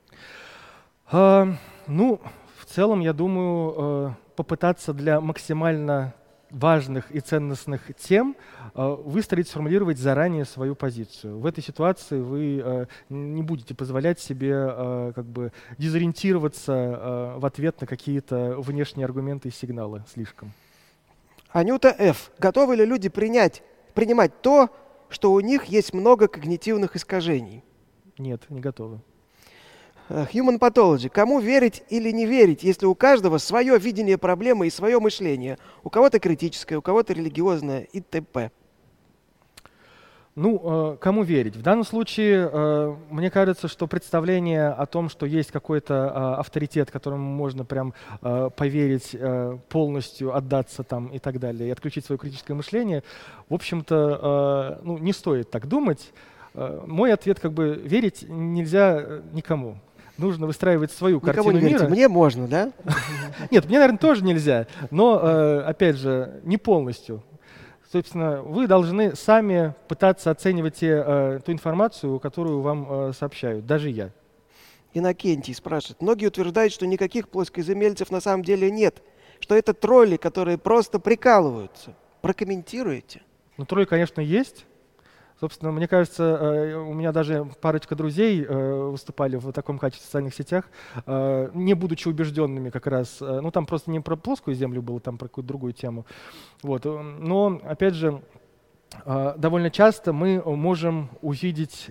[1.11, 1.47] А,
[1.87, 2.21] ну,
[2.57, 6.13] в целом, я думаю, э, попытаться для максимально
[6.51, 8.35] важных и ценностных тем
[8.75, 11.39] э, выстроить, сформулировать заранее свою позицию.
[11.39, 17.79] В этой ситуации вы э, не будете позволять себе э, как бы дезориентироваться в ответ
[17.81, 20.51] на какие-то внешние аргументы и сигналы слишком.
[21.49, 22.31] Анюта Ф.
[22.37, 24.69] Готовы ли люди принять, принимать то,
[25.09, 27.63] что у них есть много когнитивных искажений?
[28.17, 29.01] Нет, не готовы.
[30.13, 31.09] Э, human Pathology.
[31.09, 35.57] Кому верить или не верить, если у каждого свое видение проблемы и свое мышление?
[35.83, 38.51] У кого-то критическое, у кого-то религиозное и т.п.
[40.35, 41.55] Ну, э, кому верить?
[41.55, 47.23] В данном случае, э, мне кажется, что представление о том, что есть какой-то авторитет, которому
[47.23, 47.93] можно прям
[48.57, 49.15] поверить
[49.69, 53.03] полностью, отдаться там и так далее, и отключить свое критическое мышление,
[53.47, 56.11] в общем-то, ну, не стоит так думать.
[56.53, 59.77] Мой ответ как бы верить нельзя никому
[60.21, 61.83] нужно выстраивать свою Никого картину не верите.
[61.83, 61.89] мира.
[61.89, 62.71] Мне можно, да?
[63.51, 64.67] Нет, мне, наверное, тоже нельзя.
[64.89, 67.23] Но, э, опять же, не полностью.
[67.91, 73.89] Собственно, вы должны сами пытаться оценивать те, э, ту информацию, которую вам э, сообщают, даже
[73.89, 74.11] я.
[74.93, 76.01] Иннокентий спрашивает.
[76.01, 79.01] Многие утверждают, что никаких плоскоземельцев на самом деле нет,
[79.41, 81.93] что это тролли, которые просто прикалываются.
[82.21, 83.21] Прокомментируете?
[83.57, 84.65] Ну, тролли, конечно, есть.
[85.41, 90.05] Собственно, мне кажется, э, у меня даже парочка друзей э, выступали в таком качестве в
[90.05, 90.65] социальных сетях,
[91.07, 93.17] э, не будучи убежденными как раз.
[93.21, 96.05] Ну, там просто не про плоскую землю было, там про какую-то другую тему.
[96.61, 96.85] Вот.
[96.85, 98.21] Но, опять же,
[99.03, 101.89] довольно часто мы можем увидеть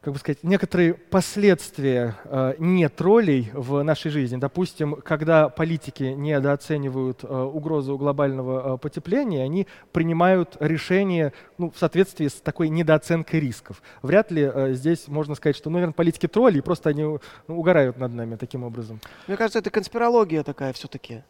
[0.00, 4.36] как бы сказать, некоторые последствия э, не троллей в нашей жизни.
[4.36, 12.28] Допустим, когда политики недооценивают э, угрозу глобального э, потепления, они принимают решения ну, в соответствии
[12.28, 13.82] с такой недооценкой рисков.
[14.02, 17.20] Вряд ли э, здесь можно сказать, что, ну, наверное, политики тролли, и просто они ну,
[17.48, 19.00] угорают над нами таким образом.
[19.26, 21.22] Мне кажется, это конспирология такая все-таки.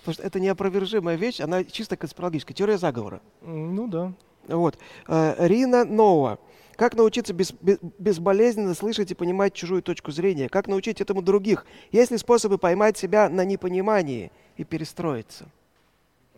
[0.00, 3.20] Потому что это неопровержимая вещь, она чисто конспирологическая, теория заговора.
[3.42, 4.12] Ну да.
[4.48, 4.78] Вот.
[5.06, 6.38] Э, Рина Нова.
[6.76, 10.48] Как научиться без, без, безболезненно слышать и понимать чужую точку зрения?
[10.48, 11.66] Как научить этому других?
[11.90, 15.46] Есть ли способы поймать себя на непонимании и перестроиться?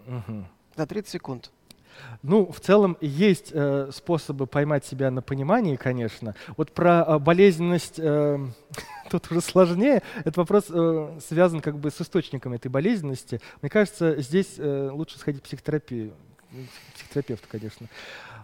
[0.06, 0.44] Угу.
[0.76, 1.50] За 30 секунд.
[2.22, 6.34] Ну, в целом есть э, способы поймать себя на понимании, конечно.
[6.56, 8.38] Вот про э, болезненность э,
[9.10, 10.02] тут уже сложнее.
[10.20, 13.40] Этот вопрос э, связан как бы с источником этой болезненности.
[13.62, 16.12] Мне кажется, здесь э, лучше сходить в психотерапию.
[16.94, 17.88] Психотерапевт, конечно.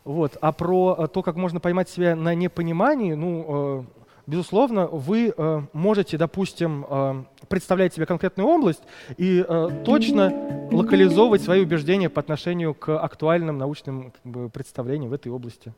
[0.05, 0.37] Вот.
[0.41, 3.85] А про э, то, как можно поймать себя на непонимании, ну, э,
[4.27, 8.83] безусловно, вы э, можете, допустим, представлять себе конкретную область
[9.17, 9.45] и
[9.85, 15.73] точно локализовывать свои убеждения по отношению к актуальным научным как бы, представлениям в этой области.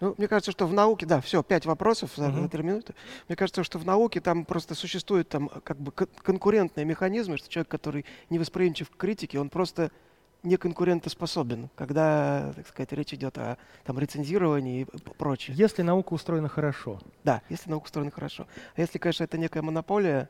[0.00, 2.48] Ну, мне кажется, что в науке, да, все, пять вопросов за uh-huh.
[2.48, 2.94] три минуты.
[3.28, 7.68] Мне кажется, что в науке там просто существуют там как бы конкурентные механизмы, что человек,
[7.68, 9.90] который не восприимчив к критике, он просто
[10.42, 14.84] не конкурентоспособен, когда, так сказать, речь идет о там, рецензировании и
[15.18, 15.56] прочее.
[15.56, 17.00] Если наука устроена хорошо.
[17.24, 18.46] Да, если наука устроена хорошо.
[18.76, 20.28] А если, конечно, это некая монополия,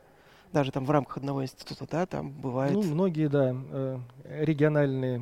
[0.52, 2.72] даже там в рамках одного института, да, там бывает...
[2.72, 3.98] Ну, многие, да, э,
[4.40, 5.18] региональные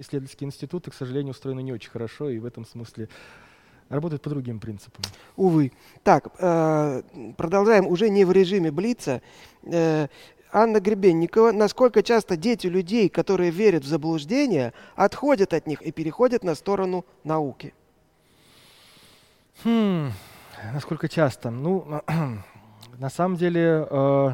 [0.00, 3.08] исследовательские институты, к сожалению, устроены не очень хорошо, и в этом смысле
[3.88, 5.02] работают по другим принципам.
[5.36, 5.72] Увы.
[6.02, 7.02] Так, э,
[7.36, 9.22] продолжаем уже не в режиме Блица.
[9.62, 10.08] Э,
[10.52, 16.44] Анна Гребенникова, насколько часто дети людей, которые верят в заблуждения, отходят от них и переходят
[16.44, 17.74] на сторону науки?
[19.64, 20.10] Хм,
[20.72, 21.50] насколько часто?
[21.50, 22.02] Ну,
[22.98, 24.30] на самом деле, э,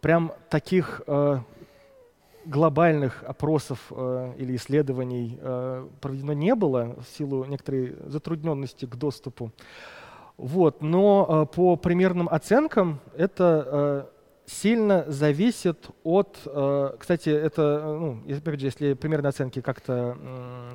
[0.00, 1.38] прям таких э,
[2.44, 9.52] глобальных опросов э, или исследований э, проведено не было в силу некоторой затрудненности к доступу.
[10.38, 14.17] Вот, но э, по примерным оценкам это э,
[14.48, 20.16] сильно зависит от, э, кстати, это, ну, опять же, если примерные оценки как-то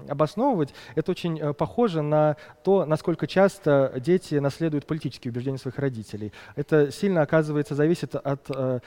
[0.07, 6.31] обосновывать, это очень э, похоже на то, насколько часто дети наследуют политические убеждения своих родителей.
[6.55, 8.79] Это сильно, оказывается, зависит от э,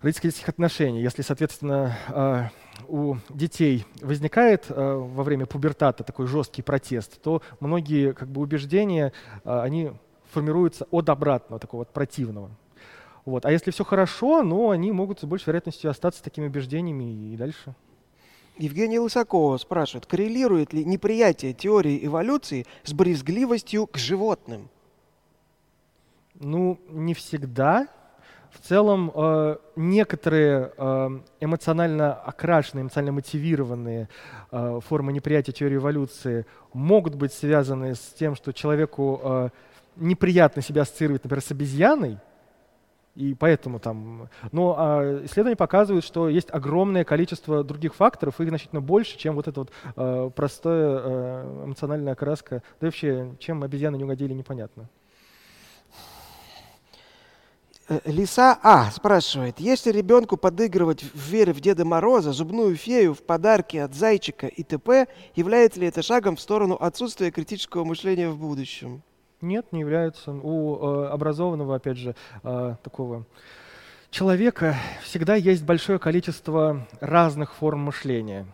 [0.00, 1.02] родительских отношений.
[1.02, 2.52] Если, соответственно,
[2.88, 9.92] у детей возникает во время пубертата такой жесткий протест, то многие как бы, убеждения, они
[10.30, 12.50] формируются от обратного, такого вот противного.
[13.24, 13.46] Вот.
[13.46, 17.74] А если все хорошо, ну, они могут с большей вероятностью остаться такими убеждениями и дальше.
[18.56, 24.68] Евгения Лысакова спрашивает, коррелирует ли неприятие теории эволюции с брезгливостью к животным?
[26.34, 27.88] Ну, не всегда.
[28.52, 34.08] В целом, э, некоторые э, эмоционально окрашенные, эмоционально мотивированные
[34.52, 39.50] э, формы неприятия теории эволюции могут быть связаны с тем, что человеку
[39.96, 42.18] неприятно себя ассоциировать, например, с обезьяной,
[43.14, 44.28] и поэтому там...
[44.50, 49.46] Но а, исследования показывают, что есть огромное количество других факторов, их значительно больше, чем вот
[49.46, 52.62] эта вот э, простая э, эмоциональная окраска.
[52.80, 54.88] Да вообще, чем обезьяны не угодили, непонятно.
[57.88, 63.22] Э, Лиса А спрашивает, если ребенку подыгрывать в вере в Деда Мороза, зубную фею, в
[63.22, 65.06] подарки от зайчика и т.п.,
[65.36, 69.02] является ли это шагом в сторону отсутствия критического мышления в будущем?
[69.44, 70.32] Нет, не является.
[70.32, 73.26] У э, образованного, опять же, э, такого
[74.10, 78.46] человека всегда есть большое количество разных форм мышления.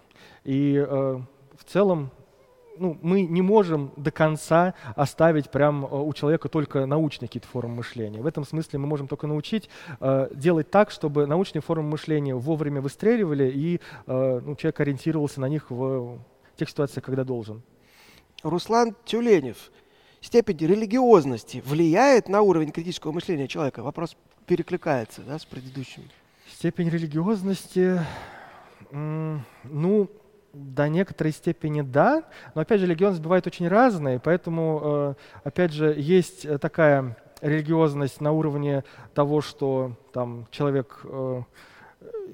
[0.42, 1.20] И э,
[1.56, 2.10] в целом
[2.76, 8.20] ну, мы не можем до конца оставить прям у человека только научные какие-то формы мышления.
[8.20, 9.68] В этом смысле мы можем только научить
[10.00, 15.48] э, делать так, чтобы научные формы мышления вовремя выстреливали, и э, ну, человек ориентировался на
[15.48, 16.18] них в
[16.56, 17.62] тех ситуациях, когда должен.
[18.42, 19.70] Руслан Тюленев.
[20.20, 23.82] Степень религиозности влияет на уровень критического мышления человека?
[23.82, 24.16] Вопрос
[24.46, 26.02] перекликается да, с предыдущим.
[26.52, 28.00] Степень религиозности,
[28.90, 30.10] ну,
[30.52, 35.14] до некоторой степени да, но опять же религиозность бывает очень разная, поэтому э,
[35.44, 41.42] опять же есть такая религиозность на уровне того, что там человек э,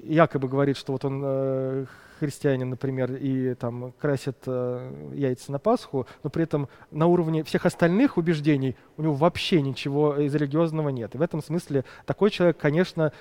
[0.03, 1.87] якобы говорит, что вот он
[2.17, 7.65] э, христианин, например, и там красит яйца на Пасху, но при этом на уровне всех
[7.65, 11.15] остальных убеждений у него вообще ничего из религиозного нет.
[11.15, 13.11] И в этом смысле такой человек, конечно,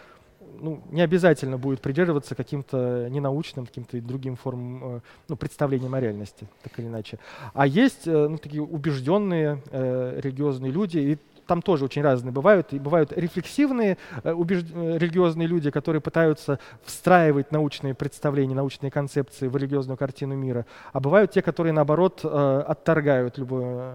[0.61, 6.47] ну, не обязательно будет придерживаться каким-то ненаучным, каким-то другим формам э, ну, представлением о реальности,
[6.63, 7.19] так или иначе.
[7.55, 12.73] А есть э, ну, такие убежденные э, религиозные люди, и там тоже очень разные бывают.
[12.73, 14.67] И бывают рефлексивные э, убежд...
[14.75, 20.67] Э, религиозные люди, которые пытаются встраивать научные представления, научные концепции в религиозную картину мира.
[20.93, 23.95] А бывают те, которые, наоборот, э, отторгают любую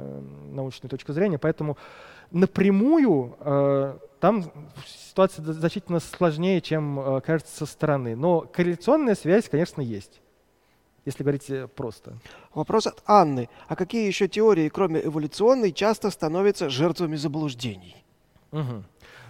[0.51, 1.37] научную точку зрения.
[1.37, 1.77] Поэтому
[2.31, 3.35] напрямую
[4.21, 4.45] там
[4.85, 8.15] ситуация значительно сложнее, чем кажется со стороны.
[8.15, 10.21] Но корреляционная связь, конечно, есть,
[11.05, 12.13] если говорить э, просто.
[12.53, 13.49] Вопрос от Анны.
[13.67, 18.03] А какие еще теории, кроме эволюционной, часто становятся жертвами заблуждений?
[18.51, 18.83] Угу.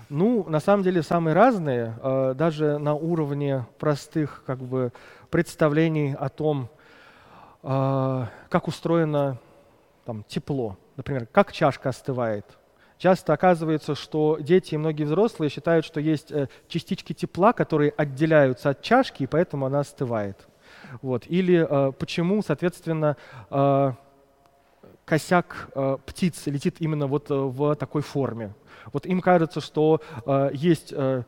[0.10, 4.92] Ну, на самом деле, самые разные, э, даже на уровне простых как бы,
[5.30, 6.70] представлений о том,
[7.64, 9.38] как устроено
[10.04, 10.78] там, тепло.
[10.98, 12.46] Например, как чашка остывает–
[13.02, 18.70] Часто оказывается, что дети и многие взрослые считают, что есть э, частички тепла, которые отделяются
[18.70, 20.38] от чашки, и поэтому она остывает.
[21.02, 21.26] Вот.
[21.28, 23.18] Или э, почему, соответственно,
[23.50, 23.94] э,
[25.06, 28.54] косяк э, птиц летит именно вот э, в такой форме.
[28.94, 31.24] Вот им кажется, что э, есть э,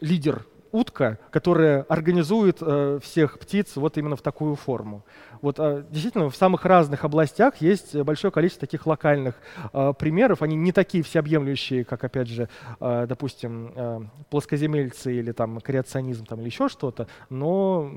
[0.00, 5.04] лидер утка, которая организует э, всех птиц вот именно в такую форму.
[5.40, 9.34] Вот э, действительно в самых разных областях есть большое количество таких локальных
[9.72, 10.42] э, примеров.
[10.42, 12.48] Они не такие всеобъемлющие, как, опять же,
[12.80, 14.00] э, допустим, э,
[14.30, 17.90] плоскоземельцы или там креационизм там, или еще что-то, но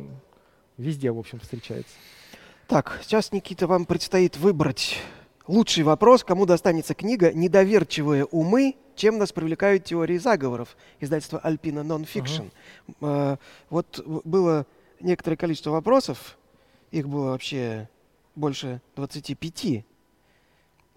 [0.81, 1.93] везде, в общем, встречается.
[2.67, 4.97] Так, сейчас, Никита, вам предстоит выбрать
[5.47, 12.51] лучший вопрос, кому достанется книга «Недоверчивые умы чем нас привлекают теории заговоров, издательство Альпина Nonfiction.
[12.99, 13.39] Uh-huh.
[13.69, 14.67] Вот было
[14.99, 16.37] некоторое количество вопросов,
[16.91, 17.89] их было вообще
[18.35, 19.83] больше 25.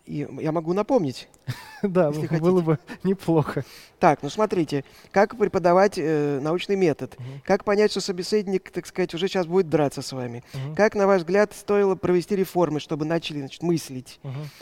[0.06, 1.28] И я могу напомнить.
[1.82, 3.62] Да, было бы неплохо.
[3.98, 9.28] Так, ну смотрите, как преподавать э, научный метод, как понять, что собеседник, так сказать, уже
[9.28, 10.42] сейчас будет драться с вами,
[10.76, 14.18] как, на ваш взгляд, стоило провести реформы, чтобы начали значит, мыслить,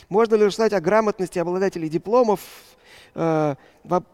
[0.08, 2.40] можно ли рассказать о грамотности обладателей дипломов,
[3.14, 3.56] Э,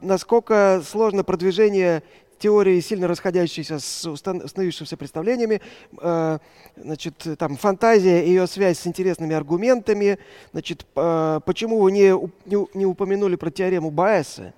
[0.00, 2.02] насколько сложно продвижение
[2.38, 5.60] теории, сильно расходящейся с установившимися представлениями,
[6.00, 6.38] э,
[6.76, 10.18] значит, там, фантазия и ее связь с интересными аргументами,
[10.52, 12.14] значит, э, почему вы не,
[12.46, 14.52] не, упомянули про теорему Баэса,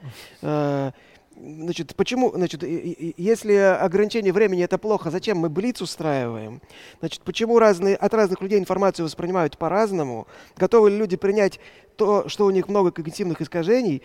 [1.42, 6.60] Значит, почему, значит, если ограничение времени это плохо, зачем мы блиц устраиваем?
[6.98, 10.26] Значит, почему разные, от разных людей информацию воспринимают по-разному?
[10.58, 11.58] Готовы ли люди принять
[11.96, 14.02] то, что у них много когнитивных искажений,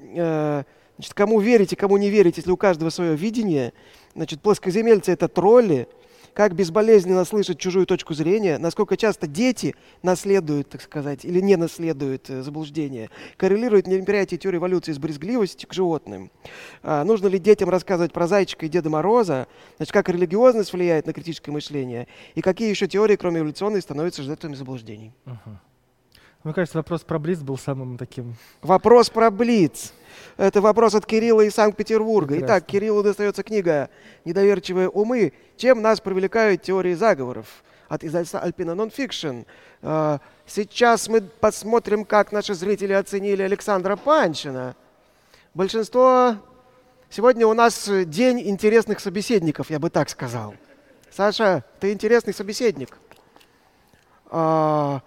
[0.00, 0.64] Э,
[0.98, 3.72] значит, кому верить и кому не верить, если у каждого свое видение.
[4.14, 5.88] Значит, плоскоземельцы— это тролли.
[6.34, 12.30] Как безболезненно слышать чужую точку зрения, насколько часто дети наследуют, так сказать, или не наследуют
[12.30, 16.30] э, заблуждения, коррелирует неприятие теории эволюции с брезгливостью к животным.
[16.84, 21.12] А, нужно ли детям рассказывать про зайчика и Деда Мороза, значит, как религиозность влияет на
[21.12, 25.12] критическое мышление, и какие еще теории, кроме эволюционной, становятся жертвами заблуждений.
[26.44, 28.36] Мне кажется, вопрос про Блиц был самым таким...
[28.62, 29.92] Вопрос про Блиц.
[30.38, 32.38] Это вопрос от Кирилла из Санкт-Петербурга.
[32.38, 33.90] Итак, Кириллу достается книга
[34.24, 35.32] «Недоверчивые умы.
[35.56, 37.46] Чем нас привлекают теории заговоров?»
[37.88, 39.46] от издательства Alpina Nonfiction.
[39.82, 44.76] А, Сейчас мы посмотрим, как наши зрители оценили Александра Панчина.
[45.54, 46.36] Большинство...
[47.10, 50.54] Сегодня у нас день интересных собеседников, я бы так сказал.
[51.10, 52.96] Саша, ты интересный собеседник.
[54.26, 55.00] А,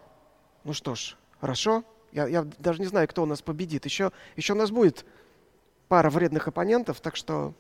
[0.66, 1.86] ну что ж, хорошо.
[2.12, 3.86] Я, я даже не знаю, кто у нас победит.
[3.86, 5.06] Еще, еще у нас будет
[5.92, 7.54] пара вредных оппонентов, так что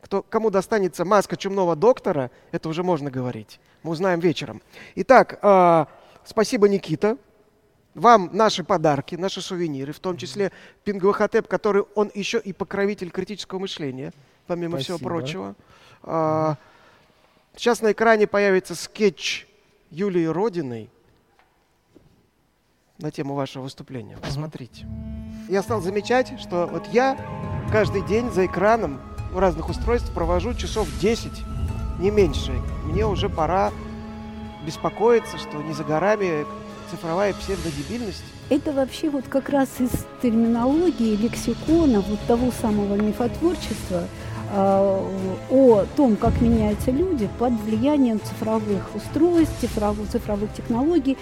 [0.00, 3.60] кто, кому достанется маска чумного доктора, это уже можно говорить.
[3.84, 4.60] Мы узнаем вечером.
[4.96, 5.86] Итак, э,
[6.24, 7.16] спасибо, Никита.
[7.94, 10.50] Вам наши подарки, наши сувениры, в том числе
[10.82, 14.12] Пингвахотеп, который он еще и покровитель критического мышления,
[14.48, 15.08] помимо всего Спасибо.
[15.08, 15.54] прочего.
[16.02, 16.56] А,
[17.54, 19.46] сейчас на экране появится скетч
[19.90, 20.90] Юлии Родиной
[22.98, 24.16] на тему вашего выступления.
[24.16, 24.88] Посмотрите.
[25.48, 27.16] Я стал замечать, что вот я
[27.72, 29.00] каждый день за экраном
[29.34, 31.30] у разных устройств провожу часов 10,
[32.00, 32.52] не меньше.
[32.84, 33.72] Мне уже пора
[34.66, 36.44] беспокоиться, что не за горами
[36.90, 38.24] цифровая псевдодебильность.
[38.50, 39.90] Это вообще вот как раз из
[40.22, 44.04] терминологии, лексикона, вот того самого мифотворчества
[44.50, 45.02] а,
[45.50, 51.16] о том, как меняются люди под влиянием цифровых устройств, цифровых, цифровых технологий.